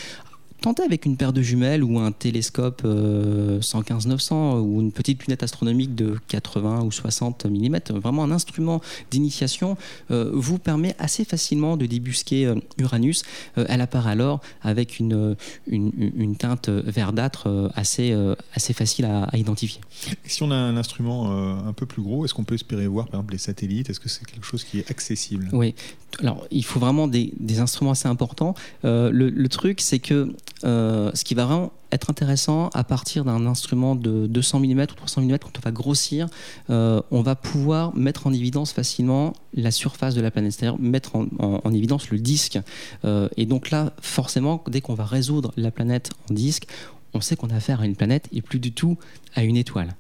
tenter 0.60 0.82
avec 0.82 1.06
une 1.06 1.16
paire 1.16 1.32
de 1.32 1.42
jumelles 1.42 1.84
ou 1.84 1.98
un 1.98 2.12
télescope 2.12 2.82
115-900 2.84 4.32
euh, 4.32 4.60
ou 4.60 4.80
une 4.80 4.92
petite 4.92 5.24
lunette 5.24 5.42
astronomique 5.42 5.94
de 5.94 6.16
80 6.28 6.82
ou 6.82 6.92
60 6.92 7.46
mm, 7.46 7.78
vraiment 7.94 8.24
un 8.24 8.30
instrument 8.30 8.80
d'initiation, 9.10 9.76
euh, 10.10 10.30
vous 10.32 10.58
permet 10.58 10.94
assez 10.98 11.24
facilement 11.24 11.76
de 11.76 11.86
débusquer 11.86 12.46
euh, 12.46 12.54
Uranus. 12.78 13.22
elle 13.56 13.80
apparaît 13.80 14.12
alors 14.12 14.40
avec 14.62 14.98
une, 14.98 15.36
une, 15.66 16.36
teinte 16.36 16.68
verdâtre 16.68 17.70
assez, 17.74 18.14
assez 18.54 18.72
facile 18.72 19.06
à, 19.06 19.28
identifier. 19.36 19.80
si 20.24 20.42
on 20.42 20.50
a 20.50 20.54
un 20.54 20.76
instrument 20.76 21.30
un 21.30 21.72
peu 21.72 21.86
plus 21.86 22.02
gros, 22.02 22.24
est-ce 22.24 22.34
qu'on 22.34 22.44
peut 22.44 22.54
espérer 22.54 22.86
voir 22.86 23.06
par 23.06 23.20
exemple 23.20 23.32
les 23.32 23.38
satellites? 23.38 23.90
Est-ce 23.90 24.00
que 24.00 24.08
c'est 24.08 24.24
quelque 24.24 24.44
chose 24.44 24.64
qui 24.64 24.78
est 24.78 24.90
accessible? 24.90 25.48
Oui, 25.52 25.74
alors 26.20 26.46
il 26.50 26.64
faut 26.64 26.80
vraiment 26.80 27.08
des, 27.08 27.32
instruments 27.58 27.92
assez 27.92 28.08
importants. 28.08 28.54
le, 28.82 29.10
le, 29.10 29.48
truc, 29.48 29.80
c'est 29.80 29.98
que 29.98 30.34
euh, 30.64 31.10
ce 31.14 31.24
qui 31.24 31.34
va 31.34 31.44
vraiment 31.44 31.72
être 31.92 32.10
intéressant 32.10 32.70
à 32.74 32.82
partir 32.82 33.24
d'un 33.24 33.46
instrument 33.46 33.94
de 33.94 34.26
200 34.26 34.60
mm 34.60 34.80
ou 34.80 34.86
300 34.86 35.22
mm, 35.22 35.38
quand 35.38 35.58
on 35.58 35.60
va 35.62 35.70
grossir, 35.70 36.28
euh, 36.70 37.00
on 37.10 37.22
va 37.22 37.34
pouvoir 37.34 37.94
mettre 37.96 38.26
en 38.26 38.32
évidence 38.32 38.72
facilement 38.72 39.34
la 39.54 39.70
surface 39.70 40.14
de 40.14 40.20
la 40.20 40.30
planète, 40.30 40.52
c'est-à-dire 40.52 40.78
mettre 40.78 41.16
en, 41.16 41.72
évidence 41.72 42.10
le 42.10 42.18
disque. 42.18 42.58
Euh, 43.04 43.28
et 43.36 43.46
donc 43.46 43.70
là, 43.70 43.92
forcément, 44.00 44.62
dès 44.68 44.80
qu'on 44.80 44.94
va 44.94 45.04
résoudre 45.04 45.52
la 45.56 45.70
planète 45.70 46.10
en 46.30 46.34
disque, 46.34 46.66
on 47.12 47.20
sait 47.20 47.36
qu'on 47.36 47.50
a 47.50 47.56
affaire 47.56 47.80
à 47.80 47.86
une 47.86 47.96
planète 47.96 48.28
et 48.32 48.42
plus 48.42 48.58
du 48.58 48.72
tout 48.72 48.96
à 49.34 49.42
une 49.42 49.56
étoile. 49.56 49.94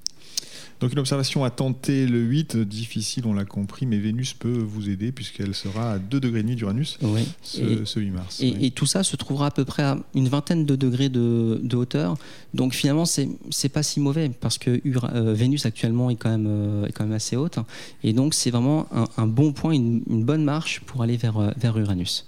Donc 0.80 0.92
une 0.92 0.98
observation 0.98 1.44
à 1.44 1.50
tenter 1.50 2.06
le 2.06 2.20
8, 2.20 2.56
difficile, 2.58 3.26
on 3.26 3.32
l'a 3.32 3.44
compris, 3.44 3.86
mais 3.86 3.98
Vénus 3.98 4.34
peut 4.34 4.58
vous 4.58 4.90
aider 4.90 5.10
puisqu'elle 5.10 5.54
sera 5.54 5.92
à 5.92 5.98
2 5.98 6.20
degrés 6.20 6.42
d'Uranus 6.42 6.98
ce, 7.42 7.98
8 7.98 8.10
mars. 8.10 8.40
Et, 8.40 8.70
tout 8.70 8.86
ça 8.86 9.02
se 9.02 9.16
trouvera 9.16 9.46
à 9.46 9.50
peu 9.50 9.64
près 9.64 9.82
à 9.82 9.98
une 10.14 10.28
vingtaine 10.28 10.66
de 10.66 10.76
degrés 10.76 11.08
de, 11.08 11.76
hauteur. 11.76 12.16
Donc 12.54 12.74
finalement, 12.74 13.06
c'est 13.06 13.26
n'est 13.26 13.68
pas 13.70 13.82
si 13.82 14.00
mauvais 14.00 14.28
parce 14.28 14.58
que 14.58 14.80
euh, 14.84 15.34
Vénus 15.34 15.66
actuellement 15.66 16.10
est 16.10 16.16
quand, 16.16 16.30
même, 16.30 16.46
euh, 16.46 16.86
est 16.86 16.92
quand 16.92 17.04
même 17.04 17.12
assez 17.14 17.36
haute. 17.36 17.58
Et 18.02 18.12
donc 18.12 18.34
c'est 18.34 18.50
vraiment 18.50 18.86
un, 19.16 19.26
bon 19.26 19.52
point, 19.52 19.72
une, 19.72 20.02
bonne 20.24 20.44
marche 20.44 20.80
pour 20.80 21.02
aller 21.02 21.16
vers, 21.16 21.38
euh, 21.38 21.50
vers 21.56 21.78
Uranus. 21.78 22.26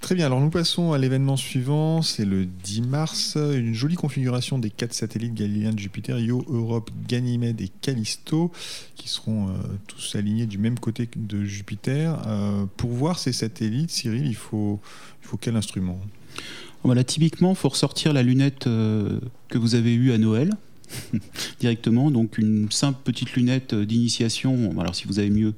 Très 0.00 0.14
bien, 0.14 0.26
alors 0.26 0.40
nous 0.40 0.50
passons 0.50 0.92
à 0.92 0.98
l'événement 0.98 1.36
suivant, 1.36 2.02
c'est 2.02 2.24
le 2.24 2.46
10 2.46 2.82
mars, 2.82 3.36
une 3.36 3.74
jolie 3.74 3.96
configuration 3.96 4.58
des 4.58 4.70
quatre 4.70 4.94
satellites 4.94 5.34
galiléens 5.34 5.72
de 5.72 5.78
Jupiter, 5.78 6.18
Io, 6.18 6.44
Europe, 6.48 6.90
Ganymède 7.08 7.60
et 7.60 7.68
Callisto, 7.80 8.52
qui 8.94 9.08
seront 9.08 9.48
euh, 9.48 9.52
tous 9.86 10.14
alignés 10.14 10.46
du 10.46 10.58
même 10.58 10.78
côté 10.78 11.08
de 11.16 11.44
Jupiter. 11.44 12.22
Euh, 12.26 12.66
pour 12.76 12.90
voir 12.90 13.18
ces 13.18 13.32
satellites, 13.32 13.90
Cyril, 13.90 14.26
il 14.26 14.36
faut, 14.36 14.80
faut 15.22 15.36
quel 15.36 15.56
instrument? 15.56 15.98
Voilà, 16.84 17.02
Typiquement, 17.02 17.50
il 17.50 17.56
faut 17.56 17.68
ressortir 17.68 18.12
la 18.12 18.22
lunette 18.22 18.66
euh, 18.68 19.18
que 19.48 19.58
vous 19.58 19.74
avez 19.74 19.92
eue 19.92 20.12
à 20.12 20.18
Noël. 20.18 20.52
directement. 21.60 22.10
Donc 22.10 22.38
une 22.38 22.70
simple 22.70 22.98
petite 23.04 23.34
lunette 23.34 23.74
d'initiation. 23.74 24.78
Alors 24.78 24.94
si 24.94 25.06
vous 25.06 25.18
avez 25.18 25.30
mieux, 25.30 25.54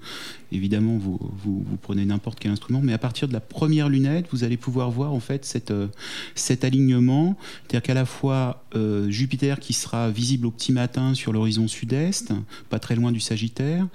évidemment, 0.53 0.97
vous, 0.97 1.19
vous, 1.45 1.65
prenez 1.83 2.05
n'importe 2.05 2.39
quel 2.41 2.51
instrument, 2.51 2.81
mais 2.83 2.93
à 2.93 2.99
partir 2.99 3.29
de 3.29 3.33
la 3.33 3.41
première 3.41 3.89
lunette, 3.89 4.27
vous 4.33 4.45
allez 4.45 4.57
pouvoir 4.57 4.91
voir 4.91 5.13
en 5.13 5.21
fait 5.21 5.45
cette, 5.45 5.71
euh, 5.71 5.89
cet 6.35 6.65
alignement, 6.65 7.37
c'est-à-dire 7.63 7.83
qu'à 7.83 7.95
la 7.95 8.05
fois 8.05 8.65
euh, 8.75 9.11
Jupiter 9.11 9.61
qui 9.61 9.73
sera 9.73 10.11
visible 10.11 10.47
au 10.47 10.51
petit 10.51 10.73
matin 10.73 11.15
sur 11.15 11.33
l'horizon 11.33 11.69
sud-est, 11.69 12.33
pas 12.71 12.79
très 12.79 12.95
loin 12.97 13.13
du 13.13 13.21
Sagittaire, 13.21 13.87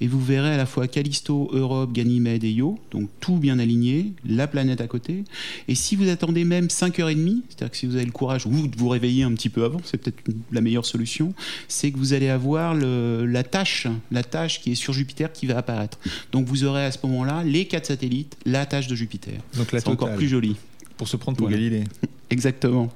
et 0.00 0.08
vous 0.08 0.20
verrez 0.20 0.52
à 0.52 0.56
la 0.56 0.66
fois 0.66 0.88
Callisto, 0.88 1.50
Europe, 1.52 1.92
Ganymède 1.92 2.44
et 2.44 2.50
Io, 2.50 2.78
donc 2.90 3.08
tout 3.20 3.36
bien 3.36 3.58
aligné, 3.58 4.12
la 4.24 4.46
planète 4.46 4.80
à 4.80 4.86
côté. 4.86 5.24
Et 5.68 5.74
si 5.74 5.96
vous 5.96 6.08
attendez 6.08 6.44
même 6.44 6.66
5h30, 6.66 7.42
c'est-à-dire 7.48 7.70
que 7.70 7.76
si 7.76 7.86
vous 7.86 7.96
avez 7.96 8.04
le 8.04 8.12
courage, 8.12 8.46
vous, 8.46 8.66
de 8.66 8.76
vous 8.76 8.88
réveiller 8.88 9.22
un 9.22 9.32
petit 9.32 9.48
peu 9.48 9.64
avant, 9.64 9.80
c'est 9.84 9.98
peut-être 9.98 10.22
la 10.50 10.60
meilleure 10.60 10.79
solution, 10.86 11.34
c'est 11.68 11.90
que 11.90 11.98
vous 11.98 12.12
allez 12.12 12.28
avoir 12.28 12.74
le, 12.74 13.26
la 13.26 13.42
tâche, 13.42 13.86
la 14.10 14.22
tâche 14.22 14.60
qui 14.60 14.72
est 14.72 14.74
sur 14.76 14.92
Jupiter 14.92 15.32
qui 15.32 15.46
va 15.46 15.58
apparaître. 15.58 15.98
Donc 16.32 16.46
vous 16.46 16.64
aurez 16.64 16.84
à 16.84 16.90
ce 16.90 16.98
moment-là 17.04 17.42
les 17.44 17.66
quatre 17.66 17.86
satellites, 17.86 18.36
la 18.46 18.66
tâche 18.66 18.86
de 18.86 18.94
Jupiter. 18.94 19.40
Donc 19.56 19.68
c'est 19.70 19.88
encore 19.88 20.14
plus 20.14 20.28
joli. 20.28 20.56
Pour 21.00 21.08
se 21.08 21.16
prendre 21.16 21.38
pour 21.38 21.48
Galilée. 21.48 21.84
Exactement. 22.28 22.92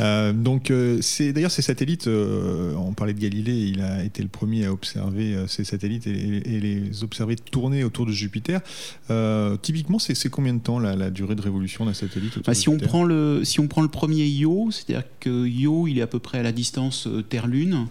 Euh, 0.00 0.32
donc, 0.32 0.70
euh, 0.70 0.96
c'est 1.02 1.34
d'ailleurs 1.34 1.50
ces 1.50 1.60
satellites. 1.60 2.06
Euh, 2.06 2.72
on 2.76 2.94
parlait 2.94 3.12
de 3.12 3.20
Galilée, 3.20 3.66
il 3.66 3.82
a 3.82 4.02
été 4.02 4.22
le 4.22 4.30
premier 4.30 4.64
à 4.64 4.72
observer 4.72 5.36
ces 5.46 5.62
satellites 5.62 6.06
et, 6.06 6.40
les 6.58 7.04
observer 7.04 7.36
tourner 7.36 7.84
autour 7.84 8.06
de 8.06 8.12
Jupiter. 8.12 8.62
typiquement, 9.60 9.98
c'est 9.98 10.30
combien 10.30 10.54
de 10.54 10.60
temps 10.60 10.78
la, 10.78 11.10
durée 11.10 11.34
de 11.34 11.42
révolution 11.42 11.84
d'un 11.84 11.92
satellite 11.92 12.38
bah, 12.46 12.54
si 12.54 12.70
on 12.70 12.78
prend 12.78 13.04
le 13.04 13.42
si 13.44 13.60
on 13.60 13.68
prend 13.68 13.82
le 13.82 13.88
premier 13.88 14.24
Io, 14.24 14.70
c'est-à-dire 14.70 15.04
que 15.20 15.46
Io, 15.46 15.86
il 15.86 15.98
est 15.98 16.02
à 16.02 16.06
peu 16.06 16.18
près 16.18 16.38
à 16.38 16.42
la 16.42 16.52
distance 16.52 17.06
Terre-Lune. 17.28 17.88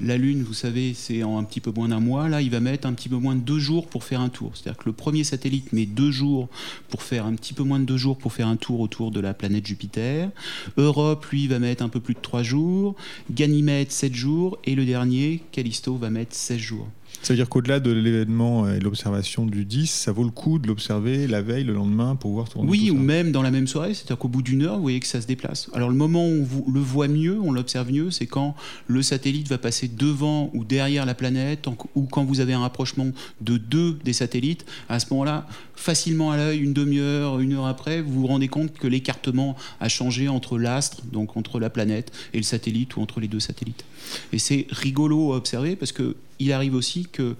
La 0.00 0.16
Lune, 0.18 0.42
vous 0.42 0.54
savez, 0.54 0.92
c'est 0.94 1.22
en 1.22 1.38
un 1.38 1.44
petit 1.44 1.60
peu 1.60 1.70
moins 1.70 1.88
d'un 1.88 2.00
mois. 2.00 2.28
Là, 2.28 2.42
il 2.42 2.50
va 2.50 2.60
mettre 2.60 2.86
un 2.86 2.92
petit 2.92 3.08
peu 3.08 3.16
moins 3.16 3.34
de 3.34 3.40
deux 3.40 3.58
jours 3.58 3.86
pour 3.86 4.04
faire 4.04 4.20
un 4.20 4.28
tour. 4.28 4.52
C'est-à-dire 4.54 4.78
que 4.78 4.88
le 4.88 4.92
premier 4.92 5.24
satellite 5.24 5.72
met 5.72 5.86
deux 5.86 6.10
jours 6.10 6.48
pour 6.88 7.02
faire 7.02 7.24
un 7.24 7.34
petit 7.34 7.54
peu 7.54 7.62
moins 7.62 7.80
de 7.80 7.84
deux 7.84 7.96
jours 7.96 8.18
pour 8.18 8.32
faire 8.32 8.48
un 8.48 8.56
tour 8.56 8.80
autour 8.80 9.10
de 9.10 9.20
la 9.20 9.32
planète 9.32 9.66
Jupiter. 9.66 10.30
Europe, 10.76 11.24
lui, 11.26 11.46
va 11.48 11.58
mettre 11.58 11.82
un 11.82 11.88
peu 11.88 12.00
plus 12.00 12.14
de 12.14 12.20
trois 12.20 12.42
jours. 12.42 12.94
Ganymède, 13.30 13.90
sept 13.90 14.14
jours. 14.14 14.58
Et 14.64 14.74
le 14.74 14.84
dernier, 14.84 15.42
Callisto, 15.52 15.96
va 15.96 16.10
mettre 16.10 16.34
16 16.34 16.58
jours. 16.58 16.88
Ça 17.22 17.32
veut 17.32 17.36
dire 17.36 17.48
qu'au-delà 17.48 17.80
de 17.80 17.90
l'événement 17.90 18.68
et 18.70 18.78
de 18.78 18.84
l'observation 18.84 19.46
du 19.46 19.64
10, 19.64 19.90
ça 19.90 20.12
vaut 20.12 20.22
le 20.24 20.30
coup 20.30 20.58
de 20.58 20.68
l'observer 20.68 21.26
la 21.26 21.42
veille, 21.42 21.64
le 21.64 21.72
lendemain, 21.74 22.14
pour 22.14 22.32
voir 22.32 22.48
tourner 22.48 22.70
Oui, 22.70 22.86
tout 22.88 22.94
ou 22.94 22.98
ça. 22.98 23.02
même 23.02 23.32
dans 23.32 23.42
la 23.42 23.50
même 23.50 23.66
soirée, 23.66 23.94
c'est-à-dire 23.94 24.18
qu'au 24.18 24.28
bout 24.28 24.42
d'une 24.42 24.62
heure, 24.62 24.76
vous 24.76 24.82
voyez 24.82 25.00
que 25.00 25.06
ça 25.06 25.20
se 25.20 25.26
déplace. 25.26 25.68
Alors 25.72 25.88
le 25.88 25.96
moment 25.96 26.26
où 26.28 26.46
on 26.66 26.70
le 26.70 26.80
voit 26.80 27.08
mieux, 27.08 27.40
on 27.40 27.50
l'observe 27.52 27.90
mieux, 27.90 28.10
c'est 28.10 28.26
quand 28.26 28.54
le 28.86 29.02
satellite 29.02 29.48
va 29.48 29.58
passer 29.58 29.88
devant 29.88 30.50
ou 30.54 30.64
derrière 30.64 31.04
la 31.04 31.14
planète, 31.14 31.66
ou 31.94 32.02
quand 32.04 32.24
vous 32.24 32.40
avez 32.40 32.52
un 32.52 32.60
rapprochement 32.60 33.08
de 33.40 33.56
deux 33.58 33.98
des 34.04 34.12
satellites. 34.12 34.64
À 34.88 35.00
ce 35.00 35.06
moment-là, 35.10 35.46
facilement 35.74 36.30
à 36.30 36.36
l'œil, 36.36 36.60
une 36.60 36.72
demi-heure, 36.72 37.40
une 37.40 37.54
heure 37.54 37.66
après, 37.66 38.02
vous 38.02 38.20
vous 38.20 38.26
rendez 38.26 38.48
compte 38.48 38.72
que 38.74 38.86
l'écartement 38.86 39.56
a 39.80 39.88
changé 39.88 40.28
entre 40.28 40.58
l'astre, 40.58 41.02
donc 41.12 41.36
entre 41.36 41.58
la 41.58 41.70
planète 41.70 42.12
et 42.32 42.36
le 42.36 42.42
satellite, 42.44 42.96
ou 42.96 43.00
entre 43.00 43.20
les 43.20 43.28
deux 43.28 43.40
satellites. 43.40 43.84
Et 44.32 44.38
c'est 44.38 44.66
rigolo 44.70 45.32
à 45.32 45.36
observer 45.36 45.74
parce 45.76 45.92
que 45.92 46.14
il 46.38 46.52
arrive 46.52 46.74
aussi 46.74 47.06
que 47.10 47.34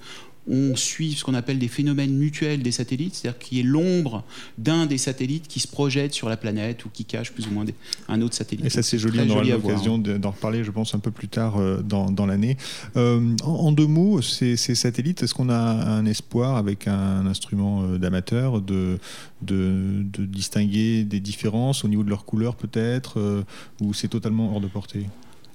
on 0.48 0.76
suive 0.76 1.18
ce 1.18 1.24
qu'on 1.24 1.34
appelle 1.34 1.58
des 1.58 1.66
phénomènes 1.66 2.16
mutuels 2.16 2.62
des 2.62 2.70
satellites, 2.70 3.16
c'est-à-dire 3.16 3.36
qu'il 3.40 3.58
y 3.58 3.60
ait 3.62 3.64
l'ombre 3.64 4.22
d'un 4.58 4.86
des 4.86 4.96
satellites 4.96 5.48
qui 5.48 5.58
se 5.58 5.66
projette 5.66 6.14
sur 6.14 6.28
la 6.28 6.36
planète 6.36 6.84
ou 6.84 6.88
qui 6.88 7.04
cache 7.04 7.32
plus 7.32 7.48
ou 7.48 7.50
moins 7.50 7.64
des- 7.64 7.74
un 8.08 8.22
autre 8.22 8.36
satellite. 8.36 8.64
Et 8.64 8.70
ça, 8.70 8.80
c'est 8.84 8.96
joli, 8.96 9.18
on 9.18 9.30
aura 9.30 9.40
l'occasion 9.56 9.98
de- 9.98 10.18
d'en 10.18 10.30
reparler, 10.30 10.62
je 10.62 10.70
pense, 10.70 10.94
un 10.94 11.00
peu 11.00 11.10
plus 11.10 11.26
tard 11.26 11.56
euh, 11.56 11.82
dans, 11.82 12.12
dans 12.12 12.26
l'année. 12.26 12.56
Euh, 12.96 13.34
en, 13.42 13.50
en 13.50 13.72
deux 13.72 13.88
mots, 13.88 14.22
ces, 14.22 14.56
ces 14.56 14.76
satellites, 14.76 15.20
est-ce 15.24 15.34
qu'on 15.34 15.48
a 15.48 15.58
un 15.58 16.06
espoir, 16.06 16.54
avec 16.56 16.86
un 16.86 17.26
instrument 17.26 17.82
euh, 17.82 17.98
d'amateur, 17.98 18.60
de, 18.60 19.00
de, 19.42 20.04
de 20.12 20.24
distinguer 20.26 21.02
des 21.02 21.18
différences 21.18 21.84
au 21.84 21.88
niveau 21.88 22.04
de 22.04 22.08
leur 22.10 22.24
couleur, 22.24 22.54
peut-être, 22.54 23.18
euh, 23.18 23.42
ou 23.80 23.92
c'est 23.94 24.06
totalement 24.06 24.52
hors 24.54 24.60
de 24.60 24.68
portée? 24.68 25.06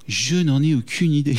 Je 0.08 0.38
n'en 0.38 0.62
ai 0.62 0.76
aucune 0.76 1.14
idée. 1.14 1.38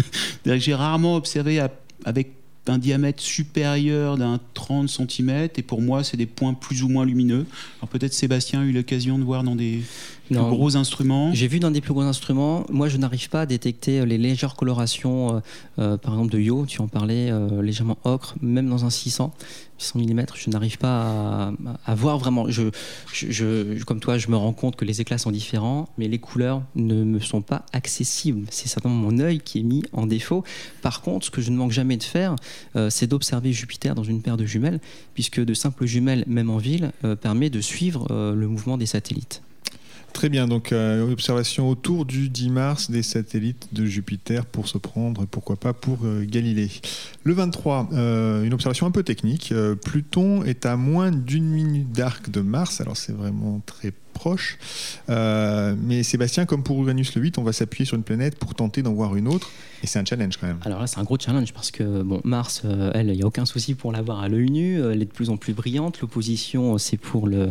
J'ai 0.46 0.74
rarement 0.74 1.16
observé 1.16 1.60
avec 2.04 2.32
un 2.66 2.78
diamètre 2.78 3.22
supérieur 3.22 4.16
d'un 4.16 4.38
30 4.54 4.88
cm 4.88 5.48
et 5.56 5.62
pour 5.62 5.80
moi 5.80 6.04
c'est 6.04 6.16
des 6.16 6.26
points 6.26 6.54
plus 6.54 6.82
ou 6.82 6.88
moins 6.88 7.04
lumineux. 7.04 7.46
Alors 7.80 7.88
peut-être 7.88 8.14
Sébastien 8.14 8.60
a 8.60 8.64
eu 8.64 8.72
l'occasion 8.72 9.18
de 9.18 9.24
voir 9.24 9.42
dans 9.42 9.56
des 9.56 9.82
plus 10.26 10.36
Non. 10.36 10.48
gros 10.50 10.76
instruments. 10.76 11.32
J'ai 11.34 11.48
vu 11.48 11.58
dans 11.60 11.70
des 11.70 11.80
plus 11.80 11.92
gros 11.92 12.02
instruments, 12.02 12.64
moi 12.70 12.88
je 12.88 12.96
n'arrive 12.96 13.28
pas 13.28 13.42
à 13.42 13.46
détecter 13.46 14.00
euh, 14.00 14.04
les 14.06 14.18
légères 14.18 14.54
colorations, 14.56 15.36
euh, 15.36 15.40
euh, 15.78 15.96
par 15.96 16.14
exemple 16.14 16.32
de 16.32 16.38
Yo, 16.38 16.64
tu 16.66 16.80
en 16.80 16.88
parlais, 16.88 17.30
euh, 17.30 17.60
légèrement 17.62 17.98
ocre, 18.04 18.34
même 18.40 18.68
dans 18.68 18.84
un 18.84 18.90
600, 18.90 19.32
600 19.78 19.98
mm, 19.98 20.24
je 20.36 20.50
n'arrive 20.50 20.78
pas 20.78 21.48
à, 21.48 21.52
à 21.86 21.94
voir 21.94 22.18
vraiment. 22.18 22.48
Je, 22.48 22.70
je, 23.12 23.30
je- 23.30 23.84
comme 23.84 24.00
toi, 24.00 24.16
je 24.18 24.28
me 24.28 24.36
rends 24.36 24.52
compte 24.52 24.76
que 24.76 24.84
les 24.84 25.00
éclats 25.00 25.18
sont 25.18 25.30
différents, 25.32 25.88
mais 25.98 26.08
les 26.08 26.18
couleurs 26.18 26.62
ne 26.76 27.02
me 27.04 27.18
sont 27.20 27.42
pas 27.42 27.64
accessibles. 27.72 28.46
C'est 28.50 28.68
certainement 28.68 28.96
mon 28.96 29.18
œil 29.18 29.40
qui 29.40 29.58
est 29.58 29.62
mis 29.64 29.82
en 29.92 30.06
défaut. 30.06 30.44
Par 30.82 31.02
contre, 31.02 31.26
ce 31.26 31.30
que 31.30 31.42
je 31.42 31.50
ne 31.50 31.56
manque 31.56 31.72
jamais 31.72 31.96
de 31.96 32.02
faire, 32.04 32.36
euh, 32.76 32.90
c'est 32.90 33.06
d'observer 33.08 33.52
Jupiter 33.52 33.94
dans 33.94 34.04
une 34.04 34.22
paire 34.22 34.36
de 34.36 34.46
jumelles, 34.46 34.80
puisque 35.14 35.40
de 35.40 35.54
simples 35.54 35.84
jumelles, 35.86 36.24
même 36.26 36.48
en 36.50 36.58
ville, 36.58 36.92
permet 37.20 37.50
de 37.50 37.60
suivre 37.60 38.06
le 38.10 38.46
mouvement 38.48 38.76
des 38.78 38.86
satellites. 38.86 39.42
Très 40.12 40.28
bien, 40.28 40.46
donc 40.46 40.72
euh, 40.72 41.10
observation 41.10 41.68
autour 41.68 42.04
du 42.04 42.28
10 42.28 42.50
mars 42.50 42.90
des 42.90 43.02
satellites 43.02 43.68
de 43.72 43.86
Jupiter 43.86 44.44
pour 44.44 44.68
se 44.68 44.78
prendre, 44.78 45.26
pourquoi 45.26 45.56
pas, 45.56 45.72
pour 45.72 46.00
euh, 46.04 46.24
Galilée. 46.24 46.70
Le 47.24 47.32
23, 47.32 47.88
euh, 47.92 48.44
une 48.44 48.52
observation 48.52 48.86
un 48.86 48.90
peu 48.90 49.02
technique. 49.02 49.52
Euh, 49.52 49.74
Pluton 49.74 50.44
est 50.44 50.66
à 50.66 50.76
moins 50.76 51.10
d'une 51.10 51.46
minute 51.46 51.92
d'arc 51.92 52.30
de 52.30 52.40
Mars, 52.40 52.80
alors 52.80 52.96
c'est 52.96 53.12
vraiment 53.12 53.60
très 53.64 53.92
proche. 54.12 54.58
Mais 55.08 56.02
Sébastien, 56.02 56.44
comme 56.44 56.62
pour 56.62 56.80
Uranus 56.80 57.14
le 57.16 57.22
8, 57.22 57.38
on 57.38 57.42
va 57.42 57.52
s'appuyer 57.52 57.86
sur 57.86 57.96
une 57.96 58.04
planète 58.04 58.36
pour 58.38 58.54
tenter 58.54 58.82
d'en 58.82 58.92
voir 58.92 59.16
une 59.16 59.26
autre. 59.26 59.50
Et 59.82 59.86
c'est 59.86 59.98
un 59.98 60.04
challenge 60.04 60.36
quand 60.36 60.46
même. 60.46 60.60
Alors 60.64 60.80
là, 60.80 60.86
c'est 60.86 61.00
un 61.00 61.04
gros 61.04 61.18
challenge 61.18 61.52
parce 61.52 61.70
que 61.70 62.02
bon, 62.02 62.20
Mars, 62.22 62.62
elle, 62.94 63.08
il 63.08 63.16
n'y 63.16 63.22
a 63.22 63.26
aucun 63.26 63.46
souci 63.46 63.74
pour 63.74 63.90
la 63.90 64.02
voir 64.02 64.20
à 64.20 64.28
l'œil 64.28 64.50
nu. 64.50 64.80
Elle 64.80 65.02
est 65.02 65.06
de 65.06 65.10
plus 65.10 65.30
en 65.30 65.36
plus 65.36 65.54
brillante. 65.54 66.00
L'opposition, 66.00 66.78
c'est 66.78 66.98
pour 66.98 67.26
le, 67.26 67.50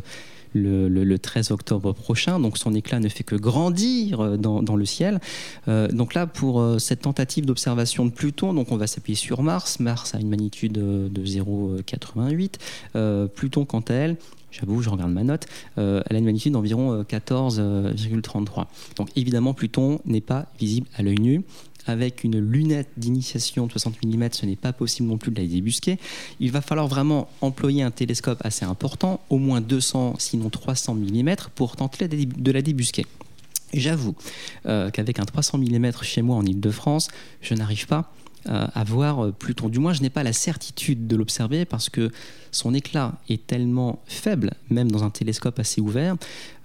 le, 0.53 0.87
le- 0.87 1.03
le 1.03 1.19
13 1.19 1.51
octobre 1.51 1.93
prochain. 1.93 2.39
Donc 2.39 2.57
son 2.57 2.73
éclat 2.73 2.99
ne 2.99 3.09
fait 3.09 3.23
que 3.23 3.35
grandir 3.35 4.19
euh, 4.21 4.37
dans, 4.37 4.75
le 4.75 4.85
ciel. 4.85 5.19
Euh, 5.67 5.87
donc 5.89 6.13
là, 6.13 6.27
pour 6.27 6.59
euh, 6.61 6.79
cette 6.79 7.01
tentative 7.01 7.45
d'observation 7.45 8.05
de 8.05 8.11
Pluton, 8.11 8.53
donc 8.53 8.71
on 8.71 8.77
va 8.77 8.87
s'appuyer 8.87 9.15
sur 9.15 9.43
Mars. 9.43 9.79
Mars 9.79 10.15
a 10.15 10.19
une 10.19 10.29
magnitude 10.29 10.73
de 10.73 11.09
0,88. 11.25 12.53
Euh, 12.95 13.27
Pluton, 13.27 13.65
quant 13.65 13.79
à 13.81 13.93
elle, 13.93 14.17
J'avoue, 14.53 14.81
je 14.81 14.89
regarde 14.89 15.13
ma 15.13 15.23
note. 15.23 15.45
elle 15.77 16.03
a 16.09 16.17
une 16.17 16.25
magnitude 16.25 16.51
d'environ 16.51 16.91
euh, 16.91 17.03
14,33. 17.03 18.65
Donc 18.97 19.07
évidemment, 19.15 19.53
Pluton 19.53 20.01
n'est 20.05 20.19
pas 20.19 20.47
visible 20.59 20.87
à 20.97 21.03
l'œil 21.03 21.19
nu. 21.19 21.43
Avec 21.87 22.23
une 22.23 22.39
lunette 22.39 22.89
d'initiation 22.97 23.65
de 23.65 23.71
60 23.71 24.03
mm, 24.03 24.29
ce 24.31 24.45
n'est 24.45 24.55
pas 24.55 24.73
possible 24.73 25.09
non 25.09 25.17
plus 25.17 25.31
de 25.31 25.41
la 25.41 25.47
débusquer. 25.47 25.97
Il 26.39 26.51
va 26.51 26.61
falloir 26.61 26.87
vraiment 26.87 27.29
employer 27.41 27.83
un 27.83 27.91
télescope 27.91 28.39
assez 28.43 28.65
important, 28.65 29.21
au 29.29 29.37
moins 29.37 29.61
200, 29.61 30.15
sinon 30.19 30.49
300 30.49 30.95
mm, 30.95 31.35
pour 31.55 31.75
tenter 31.75 32.07
de 32.07 32.51
la 32.51 32.61
débusquer. 32.61 33.05
J'avoue 33.73 34.15
euh, 34.65 34.89
qu'avec 34.89 35.19
un 35.19 35.25
300 35.25 35.57
mm 35.59 35.91
chez 36.01 36.21
moi 36.21 36.35
en 36.35 36.45
Ile-de-France, 36.45 37.09
je 37.41 37.53
n'arrive 37.53 37.87
pas 37.87 38.13
à 38.45 38.83
voir 38.83 39.25
euh, 39.25 39.31
Pluton. 39.31 39.69
Du 39.69 39.79
moins, 39.79 39.93
je 39.93 40.01
n'ai 40.01 40.09
pas 40.09 40.23
la 40.23 40.33
certitude 40.33 41.07
de 41.07 41.15
l'observer 41.15 41.65
parce 41.65 41.89
que 41.89 42.11
son 42.51 42.73
éclat 42.73 43.13
est 43.29 43.47
tellement 43.47 43.99
faible, 44.05 44.51
même 44.69 44.91
dans 44.91 45.03
un 45.03 45.09
télescope 45.09 45.57
assez 45.59 45.79
ouvert, 45.79 46.15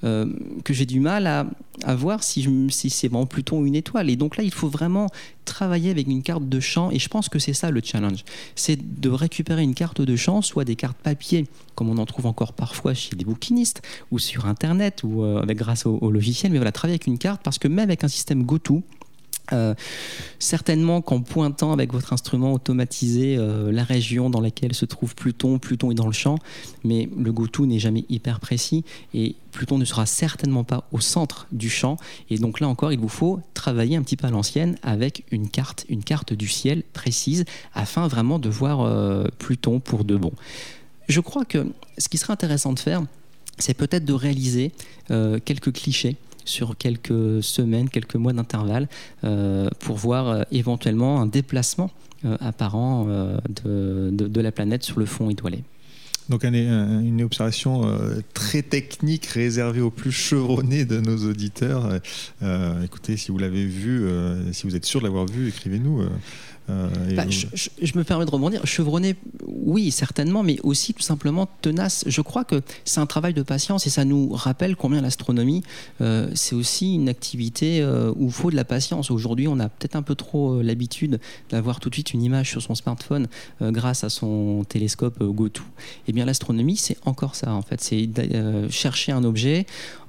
euh, 0.05 0.27
que 0.65 0.75
j'ai 0.75 0.85
du 0.87 1.01
mal 1.01 1.27
à, 1.27 1.95
voir 1.95 2.23
si, 2.23 2.43
c'est 2.71 3.09
vraiment 3.09 3.27
Pluton 3.27 3.61
ou 3.61 3.67
une 3.67 3.75
étoile. 3.75 4.11
Et 4.11 4.17
donc 4.17 4.37
là, 4.37 4.43
il 4.43 4.53
faut 4.53 4.69
vraiment 4.69 5.09
travailler 5.45 5.91
avec 5.91 6.09
une 6.09 6.23
carte 6.23 6.49
de 6.49 6.61
champ. 6.61 6.91
Et 6.91 6.99
je 6.99 7.09
pense 7.09 7.29
que 7.29 7.39
c'est 7.39 7.53
ça 7.53 7.71
le 7.71 7.81
challenge. 7.83 8.25
C'est 8.57 9.01
de 9.01 9.09
récupérer 9.09 9.63
une 9.63 9.75
carte 9.75 10.01
de 10.01 10.17
champ, 10.17 10.43
soit 10.43 10.65
des 10.65 10.75
cartes 10.75 10.97
papier, 10.97 11.47
comme 11.75 11.89
on 11.89 11.99
en 11.99 12.07
trouve 12.07 12.27
encore 12.27 12.53
parfois 12.53 12.95
chez 12.95 13.15
des 13.15 13.25
bouquinistes, 13.25 13.83
ou 14.11 14.19
sur 14.19 14.47
Internet, 14.47 15.03
ou 15.05 15.23
euh, 15.23 15.41
avec, 15.41 15.59
grâce 15.59 15.87
au, 15.87 15.99
au 16.01 16.11
logiciel. 16.11 16.51
Mais 16.51 16.59
voilà, 16.59 16.73
travailler 16.73 16.95
avec 16.95 17.07
une 17.07 17.19
carte 17.19 17.43
parce 17.43 17.59
que 17.59 17.69
même 17.69 17.81
avec 17.81 18.03
un 18.03 18.09
système 18.09 18.43
GoTo, 18.43 18.83
euh, 19.53 19.75
certainement 20.39 21.01
qu'en 21.01 21.21
pointant 21.21 21.73
avec 21.73 21.93
votre 21.93 22.13
instrument 22.13 22.53
automatisé 22.53 23.37
euh, 23.39 23.71
la 23.71 23.85
région 23.85 24.29
dans 24.29 24.41
laquelle 24.41 24.75
se 24.75 24.85
trouve 24.85 25.15
Pluton, 25.15 25.59
Pluton 25.59 25.91
est 25.91 25.95
dans 25.95 26.07
le 26.07 26.13
champ, 26.13 26.37
mais 26.85 27.09
le 27.17 27.33
GoTo 27.33 27.67
n'est 27.67 27.79
jamais 27.79 28.05
hyper 28.09 28.41
précis 28.41 28.85
et 29.15 29.37
Pluton 29.53 29.79
ne 29.79 29.85
sera 29.85 30.05
certainement 30.05 30.65
pas 30.65 30.89
au 30.93 31.01
centre 31.01 31.47
du 31.53 31.71
champ. 31.71 31.97
Et 32.29 32.39
donc 32.39 32.61
là 32.61 32.69
encore, 32.69 32.93
il 32.93 32.99
vous 32.99 33.09
faut 33.09 33.41
travailler 33.55 33.97
un 33.97 34.03
petit 34.03 34.17
peu 34.17 34.27
à 34.27 34.31
l'ancienne 34.31 34.77
avec 34.83 35.25
une 35.31 35.49
carte, 35.49 35.87
une 35.89 36.03
carte 36.03 36.33
du 36.33 36.49
ciel 36.49 36.83
précise, 36.93 37.45
afin 37.75 38.09
vraiment 38.09 38.39
de 38.39 38.49
voir 38.49 38.81
euh, 38.81 39.27
Pluton 39.39 39.81
pour 39.81 40.05
de 40.05 40.17
bon. 40.17 40.33
Je 41.09 41.21
crois 41.21 41.45
que 41.45 41.67
ce 41.99 42.09
qui 42.09 42.19
serait 42.19 42.33
intéressant 42.33 42.73
de 42.73 42.81
faire, 42.81 43.03
c'est 43.59 43.75
peut-être 43.75 44.05
de 44.05 44.13
réaliser 44.13 44.73
quelques 45.09 45.73
clichés 45.73 46.17
sur 46.47 46.77
quelques 46.79 47.43
semaines, 47.43 47.91
quelques 47.91 48.17
mois 48.17 48.33
d'intervalle, 48.33 48.89
euh, 49.25 49.69
pour 49.81 49.97
voir 49.97 50.29
euh, 50.29 50.43
éventuellement 50.51 51.21
un 51.21 51.27
déplacement 51.27 51.91
euh, 52.25 52.37
apparent 52.41 53.07
de, 53.65 54.41
la 54.41 54.53
planète 54.53 54.83
sur 54.83 54.99
le 54.99 55.05
fond 55.07 55.29
étoilé. 55.29 55.63
Donc 56.29 56.45
un- 56.45 56.53
un- 56.55 57.01
une 57.01 57.23
observation 57.23 57.83
très 58.35 58.63
technique 58.63 59.27
réservée 59.27 59.81
aux 59.81 59.91
plus 59.91 60.11
chevronnés 60.11 60.85
de 60.85 60.99
nos 61.01 61.19
auditeurs. 61.31 62.01
Écoutez, 62.83 63.17
si 63.17 63.31
vous 63.31 63.39
l'avez 63.39 63.65
vu, 63.67 64.05
si 64.53 64.67
vous 64.67 64.75
êtes 64.75 64.87
sûr 64.87 65.01
de 65.01 65.05
l'avoir 65.05 65.27
vu, 65.27 65.49
écrivez-nous. 65.49 66.03
Euh, 66.71 66.89
Bah, 67.15 67.25
vous- 67.25 67.31
je, 67.31 67.47
je- 67.55 67.69
je 67.81 67.99
me 67.99 68.05
permets 68.05 68.25
de 68.27 68.31
rebondir. 68.31 68.67
Chevronné, 68.67 69.17
oui, 69.47 69.91
certainement, 69.91 70.43
mais 70.43 70.59
aussi 70.63 70.95
tout 70.95 71.03
simplement 71.03 71.49
tenace. 71.63 72.05
Je 72.07 72.21
crois 72.21 72.45
que 72.45 72.61
c'est 72.85 73.01
un 73.01 73.07
travail 73.07 73.35
de 73.35 73.43
patience 73.43 73.87
et 73.87 73.91
ça 73.91 74.05
nous 74.05 74.31
rappelle 74.33 74.77
combien 74.77 75.01
l'astronomie, 75.01 75.63
euh, 76.01 76.29
c'est 76.35 76.55
aussi 76.55 76.95
une 76.95 77.09
activité 77.09 77.81
euh, 77.83 78.13
où 78.17 78.27
il 78.27 78.33
faut 78.33 78.51
de 78.51 78.57
la 78.57 78.65
patience. 78.65 79.11
Aujourd'hui, 79.11 79.49
on 79.49 79.59
a 79.61 79.69
peut-être 79.69 79.97
un 79.97 80.03
peu 80.03 80.15
trop 80.15 80.63
l'habitude 80.63 81.21
d'avoir 81.51 81.81
tout 81.81 81.89
de 81.91 81.95
suite 81.95 82.13
une 82.15 82.23
image 82.23 82.51
sur 82.51 82.63
son 82.63 82.75
smartphone 82.75 83.29
grâce 83.61 84.05
à 84.05 84.11
son 84.11 84.65
télescope 84.69 85.23
GoTo. 85.23 85.63
Eh 86.09 86.13
bien, 86.13 86.25
l'astronomie, 86.25 86.77
c'est 86.77 86.97
encore 87.05 87.35
ça, 87.35 87.53
en 87.53 87.63
fait. 87.63 87.81
C'est 87.81 88.09
chercher 88.71 89.13
un 89.13 89.25
objet 89.25 89.67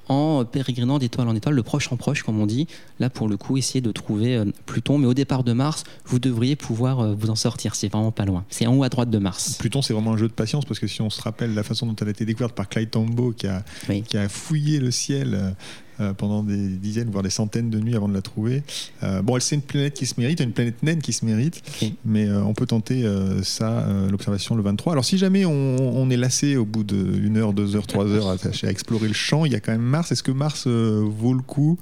en 0.08 0.44
pérégrinant 0.44 0.98
d'étoile 0.98 1.28
en 1.28 1.34
étoile, 1.36 1.56
de 1.56 1.60
proche 1.62 1.92
en 1.92 1.96
proche, 1.96 2.22
comme 2.22 2.40
on 2.40 2.46
dit. 2.46 2.66
Là, 2.98 3.10
pour 3.10 3.28
le 3.28 3.36
coup, 3.36 3.56
essayer 3.56 3.80
de 3.80 3.92
trouver 3.92 4.36
euh, 4.36 4.44
Pluton. 4.66 4.98
Mais 4.98 5.06
au 5.06 5.14
départ 5.14 5.44
de 5.44 5.52
Mars, 5.52 5.84
vous 6.06 6.18
devriez 6.18 6.56
pouvoir 6.56 7.00
euh, 7.00 7.14
vous 7.18 7.30
en 7.30 7.34
sortir. 7.36 7.74
C'est 7.74 7.88
vraiment 7.88 8.12
pas 8.12 8.24
loin. 8.24 8.44
C'est 8.48 8.66
en 8.66 8.74
haut 8.74 8.82
à 8.84 8.88
droite 8.88 9.10
de 9.10 9.18
Mars. 9.18 9.56
Pluton, 9.58 9.82
c'est 9.82 9.92
vraiment 9.92 10.12
un 10.12 10.16
jeu 10.16 10.28
de 10.28 10.32
patience 10.32 10.64
parce 10.64 10.80
que 10.80 10.86
si 10.86 11.02
on 11.02 11.10
se 11.10 11.20
rappelle 11.20 11.54
la 11.54 11.62
façon 11.62 11.86
dont 11.86 11.96
elle 12.00 12.08
a 12.08 12.10
été 12.10 12.24
découverte 12.24 12.54
par 12.54 12.68
Clyde 12.68 12.90
Tombaugh 12.90 13.34
qui 13.34 13.46
a, 13.46 13.64
Oui. 13.88 14.02
qui 14.02 14.16
a 14.16 14.28
fouillé 14.28 14.80
le 14.80 14.90
ciel 14.90 15.54
euh, 16.00 16.12
pendant 16.12 16.42
des 16.42 16.68
dizaines, 16.68 17.10
voire 17.10 17.22
des 17.22 17.30
centaines 17.30 17.70
de 17.70 17.78
nuits 17.78 17.96
avant 17.96 18.08
de 18.08 18.14
la 18.14 18.22
trouver. 18.22 18.62
Euh, 19.02 19.22
bon, 19.22 19.38
c'est 19.40 19.54
une 19.54 19.62
planète 19.62 19.94
qui 19.94 20.06
se 20.06 20.14
mérite, 20.18 20.40
une 20.40 20.52
planète 20.52 20.82
naine 20.82 21.00
qui 21.00 21.12
se 21.12 21.24
mérite, 21.24 21.62
mais 22.04 22.26
euh, 22.26 22.42
on 22.42 22.54
peut 22.54 22.66
tenter 22.66 23.04
euh, 23.04 23.42
ça, 23.42 23.86
l'observation 24.10 24.54
le 24.54 24.62
23. 24.62 24.92
Alors 24.92 25.04
si 25.04 25.18
jamais 25.18 25.44
on, 25.44 25.76
on 25.78 26.10
est 26.10 26.16
lassé 26.16 26.56
au 26.56 26.64
bout 26.64 26.84
d'une 26.84 27.36
heure, 27.36 27.52
deux 27.52 27.76
heures, 27.76 27.86
trois 27.86 28.06
heures 28.06 28.28
attaché 28.28 28.66
à 28.66 28.70
explorer 28.70 29.08
le 29.08 29.14
champ, 29.14 29.44
il 29.44 29.52
y 29.52 29.56
a 29.56 29.60
quand 29.60 29.72
même 29.72 29.80
Mars. 29.80 30.12
Est-ce 30.12 30.22
que 30.22 30.32
Mars 30.32 30.66
vaut 30.66 31.34
le 31.34 31.42
coup 31.42 31.78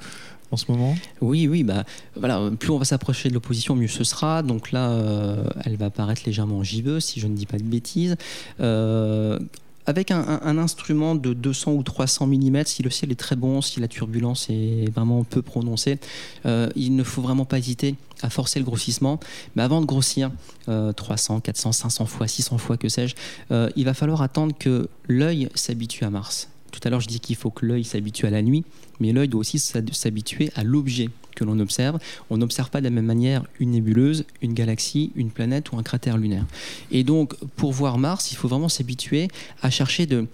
en 0.51 0.57
ce 0.57 0.71
moment? 0.71 0.95
Oui, 1.21 1.49
oui, 1.49 1.63
bah 1.63 1.85
voilà, 2.17 2.51
plus 2.59 2.71
on 2.71 2.79
va 2.79 2.85
s'approcher 2.85 3.29
de 3.29 3.35
l'opposition, 3.35 3.75
mieux 3.75 3.89
ce 3.89 4.05
sera. 4.05 4.43
Donc 4.43 4.73
là, 4.73 4.91
euh, 4.91 5.45
elle 5.65 5.77
va 5.77 5.91
paraître 5.91 6.23
légèrement 6.27 6.63
giveuse, 6.63 7.05
si 7.05 7.21
je 7.21 7.27
ne 7.27 7.35
dis 7.35 7.47
pas 7.47 7.59
de 7.59 7.65
bêtises. 7.65 8.17
Euh, 8.61 9.39
avec 9.87 10.11
un, 10.11 10.59
instrument 10.59 11.15
de 11.15 11.33
200 11.33 11.73
ou 11.73 11.83
300 11.83 12.27
mm, 12.27 12.65
si 12.65 12.83
le 12.83 12.91
ciel 12.91 13.13
est 13.13 13.19
très 13.19 13.37
bon, 13.37 13.61
si 13.61 13.81
la 13.81 13.89
turbulence 13.89 14.49
est 14.51 14.91
vraiment 14.93 15.23
peu 15.25 15.43
prononcée, 15.43 15.99
euh, 16.45 16.69
il 16.75 16.97
ne 16.97 17.05
faut 17.05 17.23
vraiment 17.23 17.45
pas 17.45 17.59
hésiter 17.59 17.95
à 18.23 18.31
forcer 18.31 18.59
le 18.59 18.65
grossissement. 18.65 19.21
Mais 19.55 19.63
avant 19.63 19.81
de 19.81 19.87
grossir 19.87 20.31
euh, 20.69 20.93
300, 20.93 21.41
400, 21.41 21.73
500 21.73 22.07
fois, 22.07 22.27
600 22.27 22.59
fois, 22.59 22.77
que 22.77 22.89
sais-je, 22.89 23.15
euh, 23.53 23.71
il 23.77 23.85
va 23.85 23.95
falloir 23.95 24.23
attendre 24.23 24.55
que 24.59 24.89
l'œil 25.09 25.49
s'habitue 25.55 26.05
à 26.05 26.11
Mars. 26.11 26.49
Tout 26.77 26.87
à 26.87 26.91
l'heure, 26.91 27.01
je 27.01 27.09
dis 27.09 27.21
qu'il 27.21 27.37
faut 27.37 27.51
que 27.51 27.65
l'œil 27.65 27.85
s'habitue 27.85 28.27
à 28.27 28.31
la 28.31 28.43
nuit, 28.43 28.63
mais 29.01 29.11
l'œil 29.13 29.29
doit 29.29 29.41
aussi 29.41 29.59
s'habituer 29.59 30.51
à 30.57 30.63
l'objet 30.63 31.09
que 31.35 31.43
l'on 31.43 31.59
observe. 31.59 31.99
On 32.29 32.37
n'observe 32.37 32.69
pas 32.69 32.81
de 32.81 32.85
la 32.85 32.91
même 32.91 33.07
manière 33.07 33.45
une 33.59 33.71
nébuleuse, 33.71 34.27
une 34.43 34.53
galaxie, 34.53 35.11
une 35.17 35.31
planète 35.31 35.73
ou 35.73 35.79
un 35.79 35.83
cratère 35.83 36.19
lunaire. 36.19 36.45
Et 36.91 37.03
donc, 37.03 37.35
pour 37.57 37.73
voir 37.73 37.97
Mars, 37.97 38.31
il 38.31 38.37
faut 38.37 38.49
vraiment 38.49 38.69
s'habituer 38.69 39.29
à 39.63 39.71
chercher 39.71 40.05
de, 40.05 40.27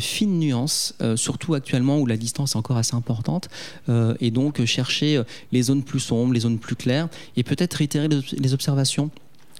fines 0.00 0.40
nuances, 0.40 0.94
euh, 1.00 1.16
surtout 1.16 1.54
actuellement 1.54 2.00
où 2.00 2.06
la 2.06 2.18
distance 2.18 2.54
est 2.54 2.58
encore 2.58 2.76
assez 2.76 2.94
importante, 2.94 3.48
euh, 3.88 4.14
et 4.20 4.30
donc 4.30 4.60
euh, 4.60 4.66
chercher 4.66 5.22
les 5.52 5.62
zones 5.62 5.84
plus 5.84 6.00
sombres, 6.00 6.34
les 6.34 6.40
zones 6.40 6.58
plus 6.58 6.76
claires, 6.76 7.08
et 7.36 7.44
peut-être 7.44 7.74
réitérer 7.74 8.08
les 8.08 8.54
observations 8.54 9.10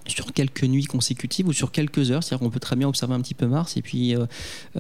sur 0.09 0.33
quelques 0.33 0.65
nuits 0.65 0.85
consécutives 0.85 1.49
ou 1.49 1.53
sur 1.53 1.73
quelques 1.73 2.11
heures, 2.11 2.23
c'est-à-dire 2.23 2.45
qu'on 2.45 2.51
peut 2.51 2.61
très 2.61 2.77
bien 2.77 2.89
observer 2.89 3.15
un 3.15 3.21
petit 3.21 3.35
peu 3.35 3.47
Mars 3.47 3.77
et 3.77 3.83
puis 3.83 4.17
euh, 4.17 4.27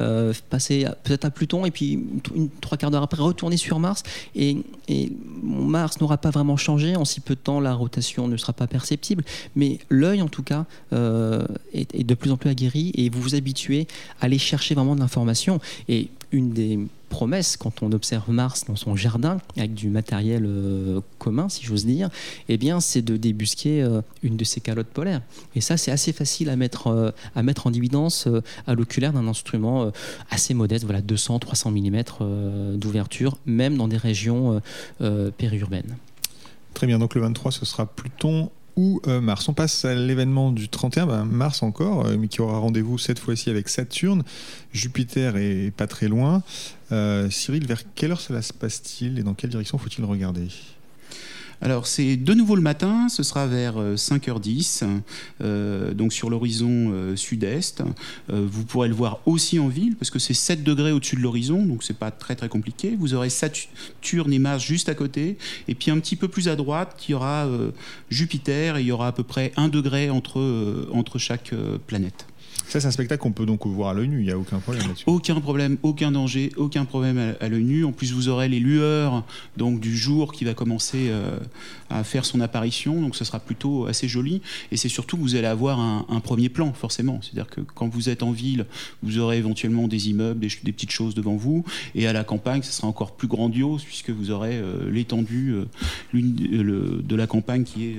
euh, 0.01 0.33
passer 0.51 0.87
peut-être 1.05 1.25
à 1.25 1.31
Pluton 1.31 1.65
et 1.65 1.71
puis 1.71 1.93
une, 2.35 2.49
trois 2.61 2.79
quarts 2.79 2.91
d'heure 2.91 3.03
après 3.03 3.23
retourner 3.23 3.57
sur 3.57 3.79
Mars. 3.79 4.03
Et, 4.35 4.59
et 4.89 5.13
Mars 5.43 6.01
n'aura 6.01 6.19
pas 6.19 6.31
vraiment 6.31 6.57
changé. 6.57 6.97
En 6.97 7.05
si 7.05 7.21
peu 7.21 7.35
de 7.35 7.41
temps 7.41 7.61
la 7.61 7.75
rotation 7.75 8.29
ne 8.29 8.37
sera 8.37 8.53
pas 8.53 8.67
perceptible. 8.67 9.25
Mais 9.55 9.79
l'œil 9.89 10.23
en 10.23 10.29
tout 10.29 10.43
cas 10.43 10.67
euh, 10.93 11.47
est, 11.73 11.95
est 11.95 12.05
de 12.05 12.15
plus 12.15 12.31
en 12.31 12.37
plus 12.37 12.51
aguerri 12.51 12.93
et 12.95 13.09
vous 13.11 13.21
vous 13.21 13.35
habituez 13.35 13.87
à 14.21 14.27
aller 14.27 14.39
chercher 14.39 14.75
vraiment 14.75 14.95
de 14.95 15.01
l'information. 15.01 15.61
Et 15.89 16.09
une 16.33 16.51
des 16.51 16.79
promesses 17.09 17.57
quand 17.57 17.83
on 17.83 17.93
observe 17.93 18.31
Mars 18.31 18.65
dans 18.67 18.77
son 18.77 18.97
jardin 18.97 19.39
avec 19.57 19.75
du 19.75 19.89
matériel 19.89 20.45
euh, 20.45 21.01
commun 21.19 21.49
si 21.49 21.65
j'ose 21.65 21.87
dire 21.87 22.11
eh 22.49 22.57
bien 22.57 22.81
c'est 22.81 23.03
de 23.03 23.17
débusquer 23.17 23.83
euh, 23.83 24.03
une 24.23 24.37
de 24.37 24.45
ces 24.45 24.61
calottes 24.61 24.89
polaires. 24.89 25.23
Et 25.55 25.61
ça 25.61 25.77
c'est 25.77 25.91
assez 25.91 26.13
facile 26.13 26.51
à 26.51 26.57
mettre 26.57 26.89
euh, 26.89 27.11
à 27.35 27.43
mettre 27.43 27.67
en 27.67 27.73
évidence 27.73 28.29
à 28.67 28.75
l'oculaire 28.75 29.13
d'un 29.13 29.29
instrument 29.29 29.91
assez 30.31 30.55
modeste 30.55 30.85
voilà 30.85 31.01
200 31.01 31.39
300 31.39 31.71
mm 31.71 32.03
d'ouverture 32.77 33.39
même 33.47 33.77
dans 33.77 33.89
des 33.89 33.97
régions 33.97 34.61
périurbaines. 35.39 35.97
Très 36.75 36.87
bien, 36.87 36.99
donc 36.99 37.15
le 37.15 37.23
23, 37.23 37.53
ce 37.53 37.65
sera 37.65 37.87
Pluton 37.87 38.51
ou 38.77 39.01
euh, 39.07 39.21
Mars. 39.21 39.49
On 39.49 39.55
passe 39.55 39.85
à 39.85 39.95
l'événement 39.95 40.53
du 40.53 40.69
31, 40.69 41.07
ben, 41.07 41.25
Mars 41.25 41.63
encore, 41.63 42.07
euh, 42.07 42.17
mais 42.19 42.29
qui 42.29 42.41
aura 42.41 42.59
rendez-vous 42.59 42.99
cette 42.99 43.19
fois-ci 43.19 43.51
avec 43.51 43.69
Saturne. 43.69 44.23
Jupiter 44.73 45.37
est 45.37 45.73
pas 45.75 45.87
très 45.87 46.09
loin. 46.09 46.43
Euh, 46.93 47.31
Cyril, 47.31 47.67
vers 47.67 47.83
quelle 47.95 48.13
heure 48.13 48.21
cela 48.21 48.43
se 48.43 48.53
passe-t-il 48.53 49.19
et 49.19 49.23
dans 49.23 49.35
quelle 49.35 49.51
direction 49.51 49.79
faut-il 49.79 50.05
regarder? 50.05 50.49
Alors 51.63 51.87
c'est 51.87 52.17
de 52.17 52.35
nouveau 52.35 52.55
le 52.55 52.63
matin, 52.63 53.09
ce 53.09 53.23
sera 53.23 53.47
vers 53.47 53.79
euh, 53.79 53.97
5h10, 53.97 54.85
euh, 55.41 55.95
donc 55.95 56.13
sur 56.13 56.29
l'horizon 56.29 56.91
euh, 56.93 57.17
sud-est. 57.17 57.83
Euh, 58.31 58.47
vous 58.49 58.65
pourrez 58.65 58.89
le 58.89 58.95
voir 58.95 59.21
aussi 59.27 59.59
en 59.59 59.69
ville, 59.69 59.97
parce 59.97 60.11
que 60.11 60.19
c'est 60.19 60.35
7 60.35 60.63
degrés 60.63 60.93
au-dessus 60.93 61.17
de 61.17 61.23
l'horizon, 61.23 61.65
donc 61.65 61.83
c'est 61.83 61.97
pas 61.97 62.11
très 62.11 62.37
très 62.37 62.49
compliqué. 62.49 62.95
Vous 62.99 63.15
aurez 63.15 63.31
Saturne 63.31 64.33
et 64.33 64.39
Mars 64.39 64.63
juste 64.63 64.89
à 64.89 64.95
côté, 64.95 65.39
et 65.69 65.75
puis 65.75 65.91
un 65.91 65.99
petit 65.99 66.17
peu 66.17 66.29
plus 66.29 66.49
à 66.49 66.57
droite, 66.57 66.97
il 67.09 67.13
y 67.13 67.15
aura 67.15 67.47
euh, 67.47 67.71
Jupiter, 68.11 68.77
et 68.77 68.83
il 68.83 68.87
y 68.87 68.93
aura 68.93 69.09
à 69.09 69.13
peu 69.13 69.23
près 69.23 69.53
1 69.57 69.69
degré 69.69 70.11
entre, 70.11 70.41
euh, 70.41 71.19
chaque 71.19 71.53
euh, 71.55 71.79
planète. 71.87 72.27
Ça, 72.69 72.81
c'est 72.81 72.87
un 72.87 72.91
spectacle 72.91 73.23
qu'on 73.23 73.33
peut 73.33 73.47
donc 73.47 73.67
voir 73.67 73.91
à 73.91 73.95
l'œil 73.95 74.09
nu, 74.09 74.21
il 74.21 74.25
n'y 74.25 74.31
a 74.31 74.39
aucun 74.39 74.59
problème 74.59 74.87
là-dessus. 74.87 75.05
Aucun 75.07 75.41
problème, 75.41 75.77
aucun 75.83 76.11
danger, 76.11 76.53
aucun 76.57 76.85
problème 76.85 77.19
à, 77.19 77.45
à 77.45 77.49
l'œil 77.49 77.65
nu. 77.65 77.85
En 77.85 77.93
plus, 77.93 78.13
vous 78.13 78.29
aurez 78.29 78.49
les 78.49 78.61
lueurs 78.61 79.25
donc 79.57 79.81
du 79.81 79.97
jour 79.97 80.33
qui 80.33 80.45
va 80.45 80.55
commencer 80.55 81.09
euh, 81.11 81.39
à 81.91 82.05
faire 82.05 82.25
son 82.25 82.41
apparition, 82.41 83.01
donc 83.01 83.17
ce 83.17 83.25
sera 83.25 83.39
plutôt 83.39 83.87
assez 83.87 84.09
joli. 84.09 84.43
Et 84.73 84.77
c'est 84.77 84.89
surtout 84.89 85.17
que 85.17 85.23
vous 85.23 85.37
allez 85.37 85.47
avoir 85.47 85.79
un, 85.81 86.21
premier 86.21 86.49
plan, 86.49 86.73
forcément. 86.73 87.21
C'est-à-dire 87.23 87.49
que 87.49 87.61
quand 87.61 87.89
vous 87.89 88.09
êtes 88.09 88.23
en 88.23 88.33
ville, 88.33 88.67
vous 89.03 89.19
aurez 89.19 89.39
éventuellement 89.39 89.87
des 89.87 90.09
immeubles, 90.09 90.41
des, 90.41 90.73
petites 90.73 90.91
choses 90.91 91.15
devant 91.15 91.37
vous, 91.37 91.65
et 91.95 92.07
à 92.07 92.13
la 92.13 92.25
campagne, 92.25 92.63
ce 92.63 92.73
sera 92.73 92.89
encore 92.89 93.13
plus 93.13 93.29
grandiose 93.29 93.85
puisque 93.85 94.11
vous 94.11 94.31
aurez 94.31 94.57
euh, 94.57 94.91
l'étendue 94.91 95.55
euh, 95.55 95.65
de 96.13 97.17
la 97.17 97.27
campagne 97.27 97.65
qui 97.65 97.87
est 97.87 97.97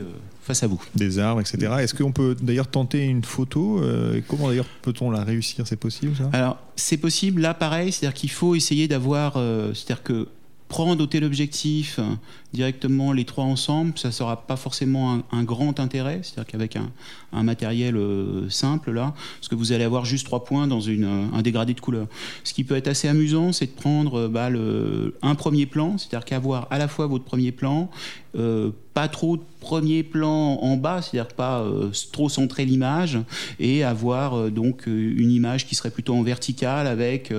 face 0.48 0.64
à 0.64 0.68
vous. 0.68 0.82
Des 0.96 1.20
arbres, 1.20 1.42
etc. 1.42 1.74
Est-ce 1.82 1.94
qu'on 1.94 2.14
peut 2.14 2.36
d'ailleurs 2.42 2.68
tenter 2.68 3.04
une 3.04 3.24
photo 3.24 3.80
euh, 3.82 4.22
Comment 4.28 4.48
d'ailleurs 4.48 4.66
peut-on 4.82 5.12
la 5.12 5.24
réussir? 5.24 5.68
C'est 5.68 5.76
possible 5.76 6.16
ça? 6.16 6.30
Alors, 6.34 6.58
c'est 6.76 6.98
possible, 6.98 7.42
là, 7.42 7.54
pareil, 7.54 7.92
c'est-à-dire 7.92 8.16
qu'il 8.16 8.32
faut 8.32 8.56
essayer 8.56 8.88
d'avoir, 8.88 9.34
euh, 9.36 9.74
c'est-à-dire 9.74 10.04
que 10.04 10.28
prendre 10.70 11.02
au 11.02 11.08
téléobjectif 11.08 12.00
euh, 12.00 12.04
directement 12.52 13.14
les 13.14 13.24
trois 13.24 13.46
ensemble, 13.46 13.94
ça 13.98 14.10
ne 14.10 14.14
sera 14.14 14.48
pas 14.48 14.58
forcément 14.58 15.14
un, 15.14 15.24
un 15.32 15.44
grand 15.44 15.80
intérêt, 15.80 16.20
c'est-à-dire 16.24 16.46
qu'avec 16.46 16.76
un, 16.76 16.90
un 17.32 17.44
matériel 17.44 17.96
euh, 17.96 18.50
simple, 18.50 18.92
là, 18.92 19.14
parce 19.40 19.48
que 19.48 19.56
vous 19.56 19.72
allez 19.72 19.86
avoir 19.86 20.04
juste 20.04 20.26
trois 20.26 20.44
points 20.44 20.68
dans 20.68 20.82
une, 20.82 21.30
un 21.34 21.42
dégradé 21.42 21.74
de 21.74 21.80
couleur. 21.80 22.08
Ce 22.44 22.54
qui 22.54 22.64
peut 22.64 22.76
être 22.76 22.88
assez 22.88 23.08
amusant, 23.08 23.54
c'est 23.54 23.68
de 23.68 23.72
prendre 23.72 24.28
bah, 24.28 24.50
le, 24.50 25.16
un 25.22 25.36
premier 25.36 25.66
plan, 25.66 25.98
c'est-à-dire 25.98 26.26
qu'avoir 26.26 26.68
à 26.70 26.78
la 26.78 26.88
fois 26.88 27.08
votre 27.08 27.24
premier 27.24 27.52
plan, 27.54 27.90
euh, 28.38 28.71
pas 28.93 29.08
trop 29.08 29.38
de 29.38 29.41
premier 29.60 30.04
plan 30.04 30.56
en 30.62 30.78
bas, 30.78 31.02
c'est-à-dire 31.02 31.34
pas 31.34 31.62
euh, 31.62 31.89
trop 32.12 32.30
centrer 32.30 32.65
l'image, 32.65 33.19
et 33.60 33.84
avoir 33.84 34.36
euh, 34.38 34.50
donc 34.50 34.86
une 34.88 35.32
image 35.32 35.65
qui 35.67 35.76
serait 35.76 35.89
plutôt 35.91 36.15
en 36.15 36.23
verticale 36.23 36.88
avec 36.88 37.34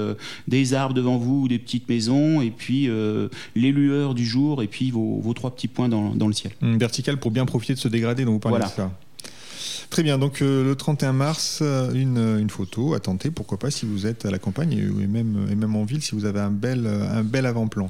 des 0.49 0.75
arbres 0.75 0.95
devant 0.95 1.17
vous, 1.17 1.43
ou 1.43 1.49
des 1.49 1.59
petites 1.59 1.89
maisons, 1.89 2.41
et 2.41 2.51
puis 2.51 2.89
les 3.55 3.73
lueurs 3.73 4.15
du 4.15 4.25
jour, 4.27 4.63
et 4.63 4.67
puis 4.67 4.91
vos, 4.91 5.21
vos 5.21 5.35
trois 5.35 5.55
petits 5.55 5.69
points 5.69 5.89
dans, 5.89 6.15
dans 6.15 6.27
le 6.27 6.33
ciel. 6.33 6.53
Hum, 6.63 6.79
Vertical 6.79 7.19
pour 7.19 7.31
bien 7.31 7.47
profiter 7.47 7.75
de 7.75 7.79
ce 7.79 7.89
dégradé 7.89 8.25
dont 8.25 8.33
vous 8.33 8.39
parlez 8.39 8.59
Voilà. 8.59 8.71
de 8.71 8.77
ça. 8.77 8.91
Très 9.91 10.03
bien, 10.03 10.19
donc 10.19 10.43
euh, 10.43 10.65
le 10.65 10.77
31 10.77 11.13
mars, 11.15 11.63
une, 11.95 12.19
une 12.19 12.51
photo 12.51 12.93
à 12.95 13.01
tenter, 13.01 13.31
pourquoi 13.31 13.59
pas 13.59 13.71
si 13.71 13.87
vous 13.87 14.07
êtes 14.07 14.27
à 14.27 14.31
la 14.31 14.39
campagne 14.39 14.73
et, 14.73 14.83
et 14.83 15.07
même, 15.07 15.47
et 15.51 15.55
même 15.55 15.75
en 15.77 15.85
ville, 15.85 16.03
si 16.03 16.15
vous 16.15 16.25
avez 16.27 16.41
un 16.41 16.51
bel, 16.51 16.87
un 16.87 17.23
bel 17.23 17.47
avant-plan. 17.47 17.89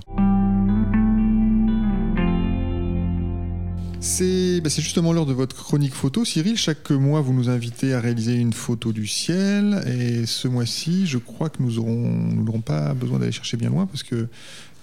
C'est 4.00 4.60
bah, 4.60 4.70
c'est 4.70 4.80
justement 4.80 5.12
l'heure 5.12 5.26
de 5.26 5.32
votre 5.32 5.56
chronique 5.56 5.94
photo. 5.94 6.24
Cyril, 6.24 6.56
chaque 6.56 6.90
mois, 6.90 7.20
vous 7.20 7.32
nous 7.32 7.48
invitez 7.48 7.94
à 7.94 8.00
réaliser 8.00 8.34
une 8.34 8.52
photo 8.52 8.92
du 8.92 9.06
ciel. 9.06 9.82
Et 9.86 10.24
ce 10.24 10.46
mois-ci, 10.46 11.06
je 11.06 11.18
crois 11.18 11.48
que 11.50 11.60
nous 11.60 11.72
n'aurons 11.72 12.60
pas 12.60 12.94
besoin 12.94 13.18
d'aller 13.18 13.32
chercher 13.32 13.56
bien 13.56 13.70
loin 13.70 13.86
parce 13.86 14.04
que 14.04 14.28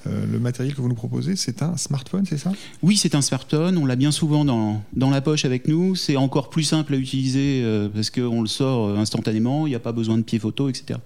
euh, 0.07 0.25
le 0.31 0.39
matériel 0.39 0.75
que 0.75 0.81
vous 0.81 0.87
nous 0.87 0.95
proposez, 0.95 1.35
c'est 1.35 1.61
un 1.61 1.77
smartphone, 1.77 2.25
c'est 2.25 2.37
ça? 2.37 2.51
Oui, 2.81 2.97
c'est 2.97 3.15
un 3.15 3.21
smartphone, 3.21 3.77
on 3.77 3.85
l'a 3.85 3.95
bien 3.95 4.11
souvent 4.11 4.45
dans, 4.45 4.83
dans 4.93 5.09
la 5.09 5.21
poche 5.21 5.45
avec 5.45 5.67
nous. 5.67 5.95
C'est 5.95 6.15
encore 6.15 6.49
plus 6.49 6.63
simple 6.63 6.93
à 6.93 6.97
utiliser 6.97 7.61
euh, 7.63 7.89
parce 7.89 8.09
qu'on 8.09 8.41
le 8.41 8.47
sort 8.47 8.89
euh, 8.89 8.97
instantanément, 8.97 9.67
il 9.67 9.71
n'y 9.71 9.75
a 9.75 9.79
pas 9.79 9.91
besoin 9.91 10.17
de 10.17 10.23
pied 10.23 10.39
photo, 10.39 10.69
etc. 10.69 10.99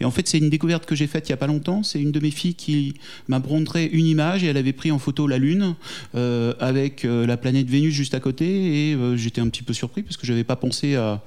Et 0.00 0.04
en 0.04 0.10
fait, 0.10 0.26
c'est 0.28 0.38
une 0.38 0.50
découverte 0.50 0.86
que 0.86 0.94
j'ai 0.94 1.06
faite 1.06 1.28
il 1.28 1.32
n'y 1.32 1.34
a 1.34 1.38
pas 1.38 1.46
longtemps. 1.46 1.82
C'est 1.82 2.00
une 2.00 2.12
de 2.12 2.20
mes 2.20 2.30
filles 2.30 2.54
qui 2.54 2.94
m'a 3.28 3.38
montré 3.38 3.86
une 3.86 4.06
image 4.06 4.44
et 4.44 4.46
elle 4.46 4.56
avait 4.56 4.72
pris 4.72 4.90
en 4.90 4.98
photo 4.98 5.26
la 5.26 5.38
Lune 5.38 5.74
avec 6.14 7.04
la 7.04 7.36
planète 7.36 7.68
Vénus 7.68 7.92
juste 7.92 8.14
à 8.14 8.20
côté. 8.20 8.90
Et 8.90 8.98
j'étais 9.16 9.40
un 9.40 9.48
petit 9.48 9.62
peu 9.62 9.72
surpris 9.72 10.02
parce 10.02 10.16
que 10.16 10.26
je 10.26 10.32
n'avais 10.32 10.44
pas 10.44 10.56
pensé 10.56 10.96
à, 10.96 11.22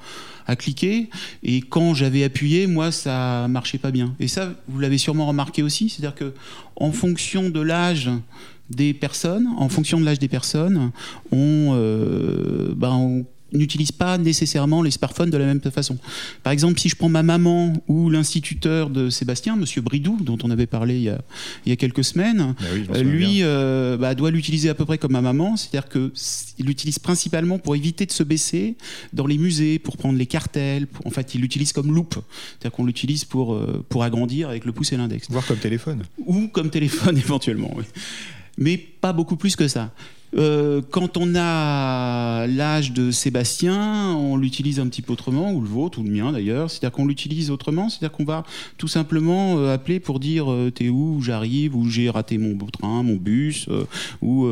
cliquer. 0.56 1.10
Et 1.44 1.62
quand 1.62 1.94
j'avais 1.94 2.24
appuyé, 2.24 2.68
moi, 2.68 2.92
ça 2.92 3.48
marchait 3.50 3.78
pas 3.78 3.92
bien. 3.92 4.16
Et 4.20 4.28
ça, 4.28 4.54
vous 4.68 4.80
l'avez 4.80 4.98
sûrement 4.98 5.28
remarqué 5.28 5.64
aussi, 5.64 5.90
c'est-à-dire 5.90 6.16
que 6.16 6.34
en 6.76 6.92
fonction 6.92 7.50
de 7.50 7.62
l'âge 7.62 8.10
des 8.70 8.94
personnes, 8.94 9.48
en 9.58 9.70
fonction 9.70 10.00
de 10.00 10.06
l'âge 10.06 10.20
des 10.20 10.28
personnes, 10.28 10.92
on, 11.32 11.74
euh, 11.74 12.74
ben, 12.76 12.92
on 12.92 13.26
n'utilisent 13.54 13.92
pas 13.92 14.18
nécessairement 14.18 14.82
les 14.82 14.92
smartphones 14.92 15.30
de 15.30 15.38
la 15.38 15.46
même 15.46 15.62
façon. 15.62 15.98
Par 16.44 16.54
exemple, 16.54 16.80
si 16.80 16.90
je 16.90 16.96
prends 16.96 17.10
ma 17.10 17.24
maman 17.24 17.74
ou 17.88 18.10
l'instituteur 18.10 18.90
de 18.90 19.10
Sébastien, 19.10 19.56
Monsieur 19.56 19.82
Bridou, 19.82 20.18
dont 20.22 20.38
on 20.44 20.50
avait 20.52 20.68
parlé 20.68 20.96
il 20.98 21.04
y 21.04 21.10
a, 21.10 21.20
il 21.66 21.70
y 21.70 21.74
a 21.74 21.76
quelques 21.76 22.04
semaines, 22.04 22.56
Bah 22.60 22.66
oui, 22.74 22.86
euh, 22.96 23.04
lui 23.04 23.40
euh, 23.44 23.98
bah, 23.98 24.16
doit 24.16 24.32
l'utiliser 24.32 24.70
à 24.70 24.74
peu 24.76 24.86
près 24.86 24.98
comme 24.98 25.12
ma 25.14 25.22
maman, 25.22 25.58
c'est-à-dire 25.58 25.90
qu'il 25.90 26.66
l'utilise 26.66 27.00
principalement 27.00 27.60
pour 27.60 27.76
éviter 27.76 28.06
de 28.06 28.12
se 28.12 28.24
baisser 28.24 28.76
dans 29.14 29.26
les 29.28 29.38
musées, 29.38 29.80
pour 29.80 29.98
prendre 29.98 30.18
les 30.18 30.26
cartels. 30.26 30.88
pour- 30.88 31.06
en 31.08 31.10
fait, 31.12 31.36
il 31.36 31.42
l'utilise 31.42 31.74
comme 31.74 31.94
loupe, 31.94 32.16
c'est-à-dire 32.60 32.72
qu'on 32.76 32.86
l'utilise 32.86 33.26
pour, 33.26 33.54
euh, 33.54 33.84
pour 33.90 34.04
agrandir 34.04 34.50
avec 34.50 34.66
le 34.66 34.72
pouce 34.72 34.92
et 34.94 34.98
l'index 34.98 35.28
Voir 35.30 35.46
comme 35.46 35.58
téléphone. 35.58 36.04
ou 36.26 36.48
comme 36.48 36.70
téléphone 36.70 37.18
éventuellement, 37.26 37.72
oui. 37.76 37.84
mais 38.58 38.78
pas 38.78 39.14
beaucoup 39.14 39.36
plus 39.36 39.56
que 39.56 39.68
ça. 39.68 39.92
Euh, 40.38 40.82
quand 40.90 41.18
on 41.18 41.36
a 41.36 42.46
l'âge 42.48 42.92
de 42.92 43.12
Sébastien, 43.12 44.14
on 44.16 44.38
l'utilise 44.38 44.80
un 44.80 44.88
petit 44.88 45.02
peu 45.02 45.14
autrement, 45.14 45.52
ou 45.54 45.62
le 45.62 45.68
vôtre, 45.68 46.00
ou 46.00 46.04
le 46.04 46.12
mien 46.12 46.32
d'ailleurs. 46.32 46.70
C'est-à-dire 46.70 46.92
qu'on 46.92 47.06
l'utilise 47.06 47.52
autrement, 47.52 47.90
c'est-à-dire 47.90 48.12
qu'on 48.12 48.26
va 48.26 48.44
tout 48.78 48.88
simplement 48.88 49.58
euh, 49.58 49.74
appeler 49.74 50.00
pour 50.00 50.20
dire 50.20 50.52
euh, 50.52 50.72
t'es 50.72 50.90
où, 50.90 51.22
j'arrive, 51.22 51.76
ou 51.76 51.90
j'ai 51.90 52.10
raté 52.10 52.38
mon 52.38 52.58
train, 52.68 53.04
mon 53.04 53.16
bus, 53.16 53.68
ou 54.22 54.48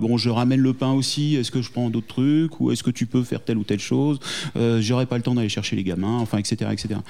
bon 0.00 0.16
je 0.16 0.30
ramène 0.30 0.60
le 0.60 0.72
pain 0.72 0.92
aussi, 0.92 1.34
est-ce 1.34 1.50
que 1.50 1.62
je 1.62 1.70
prends 1.70 1.90
d'autres 1.90 2.06
trucs, 2.06 2.60
ou 2.60 2.70
est-ce 2.70 2.82
que 2.82 2.90
tu 2.90 3.06
peux 3.06 3.22
faire 3.22 3.42
telle 3.42 3.56
ou 3.56 3.64
telle 3.64 3.80
chose, 3.80 4.18
j'aurai 4.54 5.06
pas 5.06 5.16
le 5.16 5.22
temps 5.22 5.34
d'aller 5.34 5.48
chercher 5.48 5.74
les 5.74 5.82
gamins, 5.82 6.18
enfin 6.18 6.38
etc. 6.38 6.70
etc. 6.72 7.00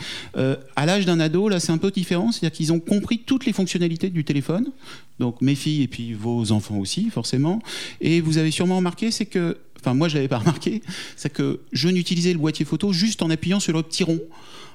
À 0.77 0.87
l'âge 0.87 1.05
d'un 1.05 1.21
ado, 1.21 1.49
là 1.49 1.61
c'est 1.61 1.73
un 1.73 1.79
peu 1.79 1.91
différent, 1.91 2.33
c'est-à-dire 2.33 2.57
qu'ils 2.57 2.73
ont 2.73 2.81
compris 2.81 3.19
toutes 3.19 3.45
les 3.45 3.53
fonctionnalités 3.53 4.09
du 4.09 4.25
téléphone, 4.25 4.71
donc 5.19 5.41
mes 5.41 5.55
filles 5.55 5.83
et 5.83 5.89
puis 5.89 6.13
vos 6.13 6.53
enfants 6.53 6.79
aussi 6.79 7.11
forcément. 7.11 7.61
Et 8.01 8.21
vous 8.21 8.39
avez 8.39 8.51
sûrement 8.51 8.77
remarqué, 8.77 9.11
c'est 9.11 9.27
que, 9.27 9.59
enfin 9.81 9.95
moi 9.95 10.09
je 10.09 10.15
l'avais 10.15 10.29
pas 10.29 10.39
remarqué, 10.39 10.83
c'est 11.17 11.33
que 11.33 11.61
je 11.73 11.89
n'utilisais 11.89 12.33
le 12.33 12.39
boîtier 12.39 12.65
photo 12.65 12.93
juste 12.93 13.23
en 13.23 13.31
appuyant 13.31 13.61
sur 13.61 13.73
le 13.73 13.83
petit 13.83 14.05
rond. 14.05 14.21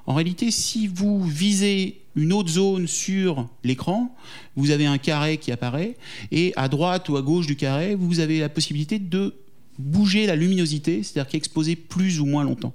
En 0.07 0.15
réalité, 0.15 0.49
si 0.49 0.87
vous 0.87 1.23
visez 1.23 2.01
une 2.15 2.33
autre 2.33 2.49
zone 2.49 2.87
sur 2.87 3.47
l'écran, 3.63 4.15
vous 4.55 4.71
avez 4.71 4.85
un 4.85 4.97
carré 4.97 5.37
qui 5.37 5.51
apparaît, 5.51 5.95
et 6.31 6.53
à 6.55 6.67
droite 6.67 7.07
ou 7.09 7.17
à 7.17 7.21
gauche 7.21 7.45
du 7.45 7.55
carré, 7.55 7.95
vous 7.95 8.19
avez 8.19 8.39
la 8.39 8.49
possibilité 8.49 8.97
de 8.97 9.35
bouger 9.77 10.25
la 10.25 10.35
luminosité, 10.35 11.03
c'est-à-dire 11.03 11.29
qu'exposer 11.29 11.75
plus 11.75 12.19
ou 12.19 12.25
moins 12.25 12.43
longtemps. 12.43 12.73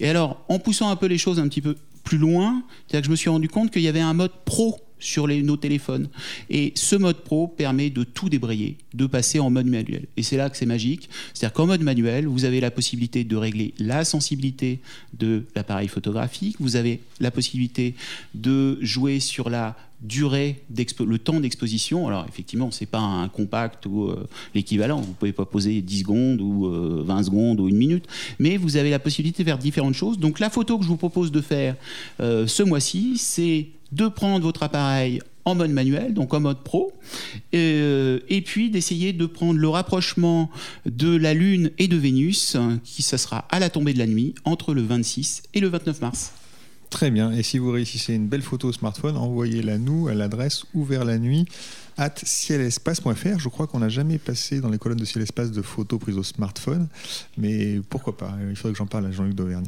Et 0.00 0.08
alors, 0.08 0.44
en 0.48 0.58
poussant 0.58 0.90
un 0.90 0.96
peu 0.96 1.06
les 1.06 1.18
choses 1.18 1.38
un 1.38 1.48
petit 1.48 1.62
peu 1.62 1.76
plus 2.04 2.18
loin, 2.18 2.62
c'est-à-dire 2.86 3.02
que 3.02 3.06
je 3.06 3.10
me 3.10 3.16
suis 3.16 3.30
rendu 3.30 3.48
compte 3.48 3.70
qu'il 3.70 3.82
y 3.82 3.88
avait 3.88 4.00
un 4.00 4.14
mode 4.14 4.32
pro 4.44 4.78
sur 4.98 5.28
nos 5.28 5.56
téléphones. 5.56 6.08
Et 6.50 6.72
ce 6.74 6.96
mode 6.96 7.18
pro 7.18 7.48
permet 7.48 7.90
de 7.90 8.04
tout 8.04 8.28
débrayer, 8.28 8.76
de 8.94 9.06
passer 9.06 9.38
en 9.38 9.50
mode 9.50 9.66
manuel. 9.66 10.06
Et 10.16 10.22
c'est 10.22 10.36
là 10.36 10.50
que 10.50 10.56
c'est 10.56 10.66
magique. 10.66 11.08
C'est-à-dire 11.34 11.54
qu'en 11.54 11.66
mode 11.66 11.82
manuel, 11.82 12.26
vous 12.26 12.44
avez 12.44 12.60
la 12.60 12.70
possibilité 12.70 13.24
de 13.24 13.36
régler 13.36 13.74
la 13.78 14.04
sensibilité 14.04 14.80
de 15.18 15.44
l'appareil 15.54 15.88
photographique, 15.88 16.56
vous 16.60 16.76
avez 16.76 17.00
la 17.20 17.30
possibilité 17.30 17.94
de 18.34 18.78
jouer 18.82 19.20
sur 19.20 19.50
la 19.50 19.76
durée, 20.02 20.62
le 21.00 21.18
temps 21.18 21.40
d'exposition. 21.40 22.06
Alors 22.06 22.26
effectivement, 22.28 22.70
c'est 22.70 22.86
pas 22.86 23.00
un 23.00 23.28
compact 23.28 23.86
ou 23.86 24.04
euh, 24.04 24.28
l'équivalent. 24.54 25.00
Vous 25.00 25.12
pouvez 25.12 25.32
pas 25.32 25.46
poser 25.46 25.80
10 25.80 26.00
secondes 26.00 26.40
ou 26.40 26.66
euh, 26.66 27.02
20 27.04 27.22
secondes 27.24 27.60
ou 27.60 27.68
une 27.68 27.76
minute, 27.76 28.06
mais 28.38 28.56
vous 28.56 28.76
avez 28.76 28.90
la 28.90 28.98
possibilité 28.98 29.42
de 29.42 29.48
faire 29.48 29.58
différentes 29.58 29.94
choses. 29.94 30.18
Donc 30.18 30.38
la 30.38 30.50
photo 30.50 30.78
que 30.78 30.84
je 30.84 30.88
vous 30.88 30.96
propose 30.96 31.32
de 31.32 31.40
faire 31.40 31.76
euh, 32.20 32.46
ce 32.46 32.62
mois-ci, 32.62 33.16
c'est 33.16 33.68
de 33.92 34.08
prendre 34.08 34.44
votre 34.44 34.62
appareil 34.62 35.20
en 35.44 35.54
mode 35.54 35.70
manuel, 35.70 36.12
donc 36.12 36.34
en 36.34 36.40
mode 36.40 36.62
pro, 36.64 36.92
euh, 37.54 38.18
et 38.28 38.42
puis 38.42 38.68
d'essayer 38.68 39.12
de 39.12 39.26
prendre 39.26 39.58
le 39.58 39.68
rapprochement 39.68 40.50
de 40.86 41.16
la 41.16 41.34
Lune 41.34 41.70
et 41.78 41.86
de 41.86 41.96
Vénus, 41.96 42.56
qui 42.82 43.02
ça 43.02 43.16
sera 43.16 43.46
à 43.50 43.60
la 43.60 43.70
tombée 43.70 43.94
de 43.94 43.98
la 43.98 44.06
nuit, 44.06 44.34
entre 44.44 44.74
le 44.74 44.82
26 44.82 45.44
et 45.54 45.60
le 45.60 45.68
29 45.68 46.00
mars. 46.00 46.32
Très 46.90 47.10
bien. 47.10 47.32
Et 47.32 47.42
si 47.42 47.58
vous 47.58 47.70
réussissez 47.70 48.14
une 48.14 48.26
belle 48.26 48.42
photo 48.42 48.68
au 48.68 48.72
smartphone, 48.72 49.16
envoyez-la 49.16 49.78
nous 49.78 50.08
à 50.08 50.14
l'adresse 50.14 50.64
ouvert 50.74 51.04
la 51.04 51.18
nuit 51.18 51.46
at 51.96 52.14
cielespace.fr. 52.22 53.38
Je 53.38 53.48
crois 53.48 53.66
qu'on 53.66 53.80
n'a 53.80 53.88
jamais 53.88 54.18
passé 54.18 54.60
dans 54.60 54.68
les 54.68 54.78
colonnes 54.78 54.98
de 54.98 55.04
Ciel 55.04 55.22
Espace 55.22 55.50
de 55.50 55.62
photos 55.62 55.98
prises 55.98 56.18
au 56.18 56.22
smartphone, 56.22 56.88
mais 57.38 57.80
pourquoi 57.88 58.16
pas? 58.16 58.36
Il 58.48 58.56
faudrait 58.56 58.72
que 58.72 58.78
j'en 58.78 58.86
parle 58.86 59.06
à 59.06 59.10
Jean-Luc 59.10 59.34
Dauvergne. 59.34 59.66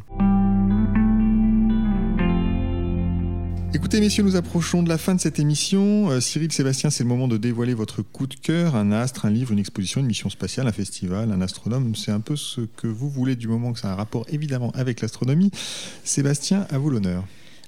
Écoutez, 3.74 4.00
messieurs, 4.00 4.22
nous 4.22 4.36
approchons 4.36 4.82
de 4.82 4.88
la 4.88 4.96
fin 4.96 5.14
de 5.14 5.20
cette 5.20 5.38
émission. 5.38 6.10
Euh, 6.10 6.20
Cyril, 6.20 6.50
Sébastien, 6.50 6.88
c'est 6.88 7.04
le 7.04 7.08
moment 7.08 7.28
de 7.28 7.36
dévoiler 7.36 7.74
votre 7.74 8.00
coup 8.00 8.26
de 8.26 8.34
cœur, 8.34 8.74
un 8.74 8.92
astre, 8.92 9.26
un 9.26 9.30
livre, 9.30 9.52
une 9.52 9.58
exposition, 9.58 10.00
une 10.00 10.06
mission 10.06 10.30
spatiale, 10.30 10.66
un 10.66 10.72
festival, 10.72 11.30
un 11.30 11.42
astronome. 11.42 11.94
C'est 11.94 12.10
un 12.10 12.20
peu 12.20 12.34
ce 12.34 12.62
que 12.62 12.86
vous 12.86 13.10
voulez 13.10 13.36
du 13.36 13.46
moment 13.46 13.74
que 13.74 13.78
ça 13.78 13.90
a 13.90 13.92
un 13.92 13.96
rapport 13.96 14.24
évidemment 14.30 14.70
avec 14.74 15.02
l'astronomie. 15.02 15.50
Sébastien, 16.02 16.66
à 16.70 16.78
vous 16.78 16.88
l'honneur. 16.88 17.24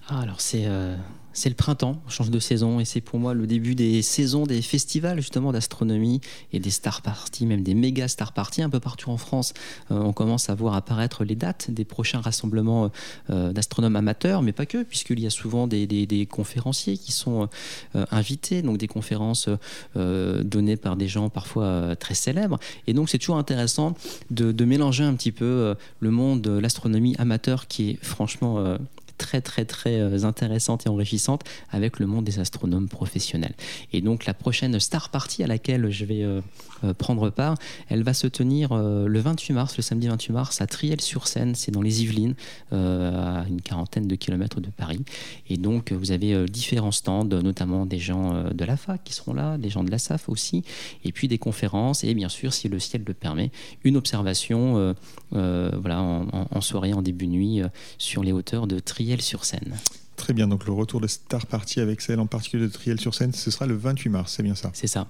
Ah, 0.08 0.20
alors 0.20 0.40
c'est 0.40 0.64
euh, 0.64 0.96
c'est 1.32 1.48
le 1.48 1.54
printemps, 1.54 2.00
on 2.06 2.10
change 2.10 2.30
de 2.30 2.38
saison 2.38 2.80
et 2.80 2.84
c'est 2.84 3.00
pour 3.00 3.18
moi 3.18 3.34
le 3.34 3.46
début 3.46 3.74
des 3.74 4.02
saisons 4.02 4.46
des 4.46 4.62
festivals 4.62 5.18
justement 5.18 5.52
d'astronomie 5.52 6.20
et 6.52 6.60
des 6.60 6.70
star 6.70 7.02
parties, 7.02 7.46
même 7.46 7.62
des 7.62 7.74
méga 7.74 8.08
star 8.08 8.32
parties 8.32 8.62
un 8.62 8.70
peu 8.70 8.80
partout 8.80 9.10
en 9.10 9.16
France. 9.16 9.52
Euh, 9.90 9.98
on 10.00 10.12
commence 10.12 10.50
à 10.50 10.54
voir 10.54 10.74
apparaître 10.74 11.24
les 11.24 11.36
dates 11.36 11.70
des 11.70 11.84
prochains 11.84 12.20
rassemblements 12.20 12.90
euh, 13.30 13.52
d'astronomes 13.52 13.96
amateurs, 13.96 14.42
mais 14.42 14.52
pas 14.52 14.66
que, 14.66 14.82
puisqu'il 14.82 15.20
y 15.20 15.26
a 15.26 15.30
souvent 15.30 15.66
des, 15.66 16.28
conférenciers 16.30 16.98
qui 16.98 17.12
sont 17.12 17.48
euh, 17.96 18.04
invités, 18.10 18.62
donc 18.62 18.78
des 18.78 18.88
conférences 18.88 19.48
euh, 19.96 20.42
données 20.42 20.76
par 20.76 20.96
des 20.96 21.08
gens 21.08 21.28
parfois 21.30 21.64
euh, 21.64 21.94
très 21.94 22.14
célèbres. 22.14 22.58
Et 22.86 22.92
donc 22.92 23.08
c'est 23.08 23.18
toujours 23.18 23.36
intéressant 23.36 23.94
de, 24.30 24.52
de 24.52 24.64
mélanger 24.64 25.04
un 25.04 25.14
petit 25.14 25.32
peu 25.32 25.44
euh, 25.44 25.74
le 26.00 26.10
monde 26.10 26.40
de 26.42 26.52
l'astronomie 26.52 27.14
amateur 27.18 27.66
qui 27.66 27.90
est 27.90 27.98
franchement 28.02 28.58
euh, 28.58 28.78
très 29.20 29.42
très 29.42 29.66
très 29.66 30.00
euh, 30.00 30.24
intéressante 30.24 30.86
et 30.86 30.88
enrichissante 30.88 31.44
avec 31.70 31.98
le 31.98 32.06
monde 32.06 32.24
des 32.24 32.40
astronomes 32.40 32.88
professionnels. 32.88 33.54
Et 33.92 34.00
donc 34.00 34.24
la 34.24 34.32
prochaine 34.32 34.80
star 34.80 35.10
party 35.10 35.44
à 35.44 35.46
laquelle 35.46 35.90
je 35.90 36.06
vais 36.06 36.22
euh, 36.22 36.40
euh, 36.84 36.94
prendre 36.94 37.28
part, 37.28 37.56
elle 37.90 38.02
va 38.02 38.14
se 38.14 38.26
tenir 38.26 38.74
le 38.74 39.20
28 39.20 39.52
mars, 39.52 39.76
le 39.76 39.82
samedi 39.82 40.08
28 40.08 40.32
mars 40.32 40.60
à 40.62 40.66
Triel-sur-Seine, 40.66 41.54
c'est 41.54 41.70
dans 41.70 41.82
les 41.82 42.02
Yvelines, 42.02 42.34
à 42.72 43.44
une 43.48 43.60
quarantaine 43.60 44.06
de 44.06 44.14
kilomètres 44.14 44.60
de 44.60 44.70
Paris. 44.70 45.04
Et 45.50 45.56
donc 45.56 45.92
vous 45.92 46.12
avez 46.12 46.46
différents 46.46 46.92
stands, 46.92 47.24
notamment 47.24 47.84
des 47.84 47.98
gens 47.98 48.44
de 48.52 48.64
la 48.64 48.76
fac 48.76 49.02
qui 49.04 49.12
seront 49.12 49.34
là, 49.34 49.58
des 49.58 49.68
gens 49.68 49.84
de 49.84 49.90
la 49.90 49.98
SAF 49.98 50.28
aussi, 50.28 50.64
et 51.04 51.12
puis 51.12 51.28
des 51.28 51.38
conférences 51.38 52.04
et 52.04 52.14
bien 52.14 52.28
sûr, 52.28 52.54
si 52.54 52.68
le 52.68 52.78
ciel 52.78 53.02
le 53.06 53.14
permet, 53.14 53.50
une 53.84 53.96
observation 53.96 54.94
voilà, 55.32 56.00
en, 56.00 56.60
soirée, 56.60 56.94
en 56.94 57.02
début 57.02 57.26
de 57.26 57.32
nuit, 57.32 57.60
sur 57.98 58.22
les 58.22 58.32
hauteurs 58.32 58.66
de 58.66 58.78
Triel-sur-Seine. 59.10 59.76
Très 60.14 60.32
bien, 60.32 60.46
donc 60.46 60.66
le 60.66 60.72
retour 60.72 61.00
de 61.00 61.08
Star 61.08 61.44
Party 61.44 61.80
avec 61.80 62.00
celle 62.00 62.20
en 62.20 62.26
particulier 62.26 62.62
de 62.62 62.72
Triel-sur-Seine, 62.72 63.32
ce 63.32 63.50
sera 63.50 63.66
le 63.66 63.74
28 63.74 64.08
mars, 64.08 64.34
c'est 64.36 64.44
bien 64.44 64.54
ça? 64.54 64.70
C'est 64.72 64.86
ça. 64.86 65.08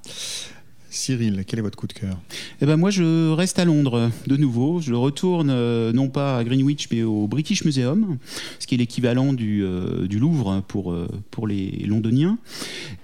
Cyril, 0.88 1.44
quel 1.46 1.58
est 1.58 1.62
votre 1.62 1.76
coup 1.76 1.86
de 1.86 1.92
cœur? 1.92 2.16
Eh 2.62 2.66
ben 2.66 2.78
moi, 2.78 2.88
je 2.88 3.30
reste 3.30 3.58
à 3.58 3.66
Londres 3.66 4.10
de 4.26 4.36
nouveau. 4.38 4.80
Je 4.80 4.94
retourne 4.94 5.50
euh, 5.50 5.92
non 5.92 6.08
pas 6.08 6.38
à 6.38 6.44
Greenwich, 6.44 6.88
mais 6.90 7.02
au 7.02 7.28
British 7.28 7.62
Museum, 7.64 8.16
ce 8.58 8.66
qui 8.66 8.74
est 8.74 8.78
l'équivalent 8.78 9.34
du, 9.34 9.62
euh, 9.62 10.06
du 10.06 10.18
Louvre 10.18 10.62
pour, 10.66 10.92
euh, 10.92 11.06
pour 11.30 11.46
les 11.46 11.84
Londoniens. 11.86 12.38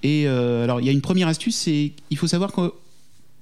Et 0.02 0.26
euh, 0.26 0.64
alors, 0.64 0.80
il 0.80 0.86
y 0.86 0.88
a 0.88 0.92
une 0.92 1.02
première 1.02 1.28
astuce, 1.28 1.56
c'est 1.56 1.92
il 2.08 2.16
faut 2.16 2.26
savoir 2.26 2.52
que 2.52 2.72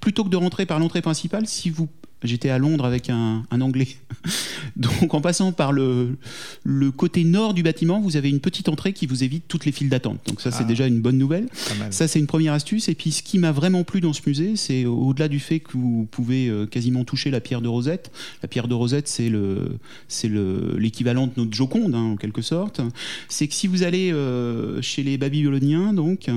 plutôt 0.00 0.24
que 0.24 0.28
de 0.28 0.36
rentrer 0.36 0.66
par 0.66 0.80
l'entrée 0.80 1.02
principale, 1.02 1.46
si 1.46 1.70
vous 1.70 1.88
J'étais 2.24 2.48
à 2.48 2.58
Londres 2.58 2.84
avec 2.84 3.10
un, 3.10 3.44
un 3.50 3.60
Anglais. 3.60 3.88
Donc 4.76 5.14
en 5.14 5.20
passant 5.20 5.52
par 5.52 5.72
le, 5.72 6.16
le 6.64 6.90
côté 6.90 7.22
nord 7.24 7.54
du 7.54 7.62
bâtiment, 7.62 8.00
vous 8.00 8.16
avez 8.16 8.30
une 8.30 8.40
petite 8.40 8.68
entrée 8.68 8.92
qui 8.92 9.06
vous 9.06 9.22
évite 9.22 9.44
toutes 9.46 9.64
les 9.66 9.72
files 9.72 9.88
d'attente. 9.88 10.18
Donc 10.26 10.40
ça, 10.40 10.50
c'est 10.50 10.64
Ah. 10.64 10.66
déjà 10.66 10.86
une 10.86 11.00
bonne 11.00 11.18
nouvelle. 11.18 11.48
Ça, 11.90 12.08
c'est 12.08 12.18
une 12.18 12.26
première 12.26 12.54
astuce. 12.54 12.88
Et 12.88 12.94
puis, 12.94 13.12
ce 13.12 13.22
qui 13.22 13.38
m'a 13.38 13.52
vraiment 13.52 13.84
plu 13.84 14.00
dans 14.00 14.12
ce 14.12 14.22
musée, 14.26 14.56
c'est 14.56 14.84
au-delà 14.86 15.28
du 15.28 15.38
fait 15.38 15.60
que 15.60 15.72
vous 15.72 16.08
pouvez 16.10 16.48
euh, 16.48 16.66
quasiment 16.66 17.04
toucher 17.04 17.30
la 17.30 17.40
pierre 17.40 17.60
de 17.60 17.68
Rosette. 17.68 18.10
La 18.42 18.48
pierre 18.48 18.66
de 18.68 18.74
Rosette, 18.74 19.06
c'est 19.08 19.28
le, 19.28 19.76
c'est 20.08 20.28
le, 20.28 20.76
l'équivalent 20.78 21.26
de 21.26 21.32
notre 21.36 21.54
Joconde, 21.54 21.94
hein, 21.94 22.12
en 22.12 22.16
quelque 22.16 22.42
sorte. 22.42 22.80
C'est 23.28 23.46
que 23.48 23.54
si 23.54 23.66
vous 23.66 23.82
allez 23.82 24.12
euh, 24.12 24.80
chez 24.82 25.02
les 25.02 25.18
Babyloniens, 25.18 25.92
donc, 25.92 26.28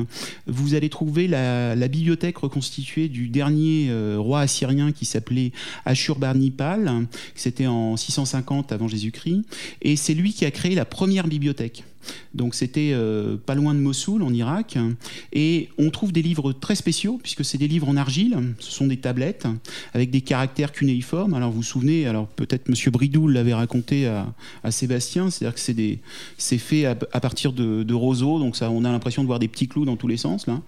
vous 0.47 0.73
allez 0.75 0.89
trouver 0.89 1.27
la, 1.27 1.75
la 1.75 1.87
bibliothèque 1.87 2.37
reconstituée 2.37 3.07
du 3.07 3.29
dernier 3.29 3.87
euh, 3.89 4.17
roi 4.19 4.41
assyrien 4.41 4.91
qui 4.91 5.05
s'appelait 5.05 5.51
Ashurbanipal. 5.85 7.07
C'était 7.35 7.67
en 7.67 7.97
650 7.97 8.71
avant 8.71 8.87
Jésus-Christ. 8.87 9.43
Et 9.81 9.95
c'est 9.95 10.13
lui 10.13 10.33
qui 10.33 10.45
a 10.45 10.51
créé 10.51 10.75
la 10.75 10.85
première 10.85 11.27
bibliothèque. 11.27 11.83
Donc 12.33 12.55
c'était 12.55 12.91
euh, 12.93 13.35
pas 13.37 13.55
loin 13.55 13.73
de 13.73 13.79
Mossoul, 13.79 14.21
en 14.23 14.33
Irak. 14.33 14.77
Et 15.33 15.69
on 15.77 15.89
trouve 15.89 16.11
des 16.11 16.21
livres 16.21 16.53
très 16.53 16.75
spéciaux, 16.75 17.19
puisque 17.21 17.43
c'est 17.43 17.57
des 17.57 17.67
livres 17.67 17.89
en 17.89 17.97
argile. 17.97 18.37
Ce 18.59 18.71
sont 18.71 18.87
des 18.87 18.97
tablettes 18.97 19.47
avec 19.93 20.11
des 20.11 20.21
caractères 20.21 20.71
cunéiformes. 20.71 21.33
Alors 21.33 21.51
vous 21.51 21.57
vous 21.57 21.63
souvenez, 21.63 22.05
alors 22.05 22.27
peut-être 22.27 22.69
Monsieur 22.69 22.91
Bridou 22.91 23.27
l'avait 23.27 23.53
raconté 23.53 24.07
à, 24.07 24.27
Sébastien, 24.69 25.29
c'est-à-dire 25.29 25.55
que 25.55 25.59
c'est, 25.59 25.73
des, 25.73 25.99
c'est 26.37 26.57
fait 26.57 26.85
à, 26.85 26.95
partir 26.95 27.53
de, 27.53 27.93
roseaux, 27.93 28.37
donc 28.37 28.55
ça, 28.55 28.69
on 28.69 28.85
a 28.85 28.91
l'impression 28.91 29.23
de 29.23 29.27
voir 29.27 29.39
des 29.39 29.47
petits 29.47 29.67
clous 29.67 29.85
dans 29.85 29.95
tous 29.95 30.07
les 30.07 30.17
sens. 30.17 30.45
Là. 30.45 30.61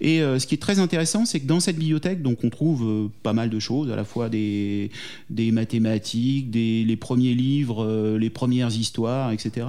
Et 0.00 0.20
euh, 0.20 0.38
ce 0.38 0.46
qui 0.46 0.54
est 0.54 0.58
très 0.58 0.78
intéressant, 0.78 1.24
c'est 1.24 1.40
que 1.40 1.46
dans 1.46 1.58
cette 1.58 1.76
bibliothèque, 1.76 2.22
donc 2.22 2.44
on 2.44 2.50
trouve 2.50 2.84
euh, 2.86 3.08
pas 3.22 3.32
mal 3.32 3.50
de 3.50 3.58
choses, 3.58 3.90
à 3.90 3.96
la 3.96 4.04
fois 4.04 4.28
des, 4.28 4.90
des 5.30 5.50
mathématiques, 5.50 6.50
des, 6.50 6.84
les 6.84 6.96
premiers 6.96 7.34
livres, 7.34 8.16
les 8.18 8.30
premières 8.30 8.72
histoires, 8.72 9.32
etc. 9.32 9.66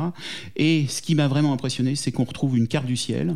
Et 0.56 0.86
ce 0.88 1.02
qui 1.02 1.16
m'a 1.18 1.28
vraiment 1.28 1.54
impressionné, 1.54 1.96
c'est 1.96 2.12
qu'on 2.12 2.24
retrouve 2.24 2.58
une 2.58 2.68
carte 2.68 2.86
du 2.86 2.96
ciel. 2.96 3.36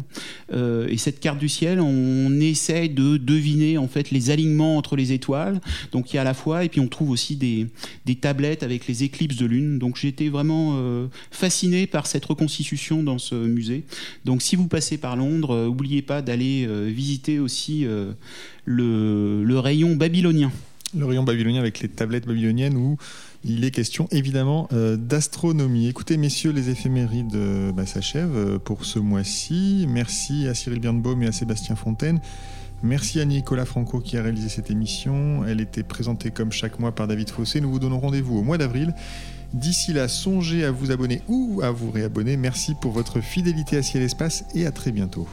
Euh, 0.53 0.87
et 0.89 0.97
cette 0.97 1.19
carte 1.19 1.37
du 1.37 1.49
ciel, 1.49 1.81
on 1.81 2.39
essaie 2.39 2.87
de 2.87 3.17
deviner 3.17 3.77
en 3.77 3.87
fait 3.87 4.11
les 4.11 4.29
alignements 4.29 4.77
entre 4.77 4.95
les 4.95 5.11
étoiles. 5.11 5.59
Donc 5.91 6.11
il 6.11 6.15
y 6.15 6.19
a 6.19 6.21
à 6.21 6.25
la 6.25 6.33
fois, 6.33 6.63
et 6.63 6.69
puis 6.69 6.79
on 6.79 6.87
trouve 6.87 7.09
aussi 7.09 7.35
des, 7.35 7.67
des 8.05 8.15
tablettes 8.15 8.63
avec 8.63 8.87
les 8.87 9.03
éclipses 9.03 9.37
de 9.37 9.45
lune. 9.45 9.79
Donc 9.79 10.03
été 10.03 10.29
vraiment 10.29 10.75
euh, 10.77 11.07
fasciné 11.29 11.85
par 11.87 12.07
cette 12.07 12.25
reconstitution 12.25 13.03
dans 13.03 13.17
ce 13.17 13.35
musée. 13.35 13.83
Donc 14.25 14.41
si 14.41 14.55
vous 14.55 14.67
passez 14.67 14.97
par 14.97 15.15
Londres, 15.15 15.51
euh, 15.51 15.65
n'oubliez 15.65 16.01
pas 16.01 16.21
d'aller 16.21 16.67
visiter 16.91 17.39
aussi 17.39 17.85
le, 18.65 19.43
le 19.43 19.59
rayon 19.59 19.95
babylonien. 19.95 20.51
Le 20.95 21.05
rayon 21.05 21.23
babylonien 21.23 21.59
avec 21.59 21.79
les 21.79 21.87
tablettes 21.87 22.27
babyloniennes 22.27 22.75
où 22.75 22.97
il 23.43 23.65
est 23.65 23.71
question 23.71 24.07
évidemment 24.11 24.67
euh, 24.71 24.97
d'astronomie. 24.97 25.87
Écoutez, 25.87 26.17
messieurs, 26.17 26.51
les 26.51 26.69
éphémérides 26.69 27.35
euh, 27.35 27.71
bah, 27.71 27.85
s'achèvent 27.85 28.35
euh, 28.35 28.59
pour 28.59 28.85
ce 28.85 28.99
mois-ci. 28.99 29.85
Merci 29.89 30.47
à 30.47 30.53
Cyril 30.53 30.79
Birnbaum 30.79 31.23
et 31.23 31.27
à 31.27 31.31
Sébastien 31.31 31.75
Fontaine. 31.75 32.21
Merci 32.83 33.19
à 33.19 33.25
Nicolas 33.25 33.65
Franco 33.65 33.99
qui 33.99 34.17
a 34.17 34.23
réalisé 34.23 34.49
cette 34.49 34.69
émission. 34.69 35.43
Elle 35.45 35.61
était 35.61 35.83
présentée 35.83 36.31
comme 36.31 36.51
chaque 36.51 36.79
mois 36.79 36.93
par 36.93 37.07
David 37.07 37.29
Fossé. 37.29 37.61
Nous 37.61 37.71
vous 37.71 37.79
donnons 37.79 37.99
rendez-vous 37.99 38.37
au 38.37 38.43
mois 38.43 38.57
d'avril. 38.57 38.93
D'ici 39.53 39.91
là, 39.91 40.07
songez 40.07 40.63
à 40.63 40.71
vous 40.71 40.91
abonner 40.91 41.21
ou 41.27 41.61
à 41.63 41.71
vous 41.71 41.91
réabonner. 41.91 42.37
Merci 42.37 42.73
pour 42.79 42.91
votre 42.91 43.21
fidélité 43.21 43.77
à 43.77 43.83
Ciel 43.83 44.03
Espace 44.03 44.45
et 44.55 44.65
à 44.65 44.71
très 44.71 44.91
bientôt. 44.91 45.27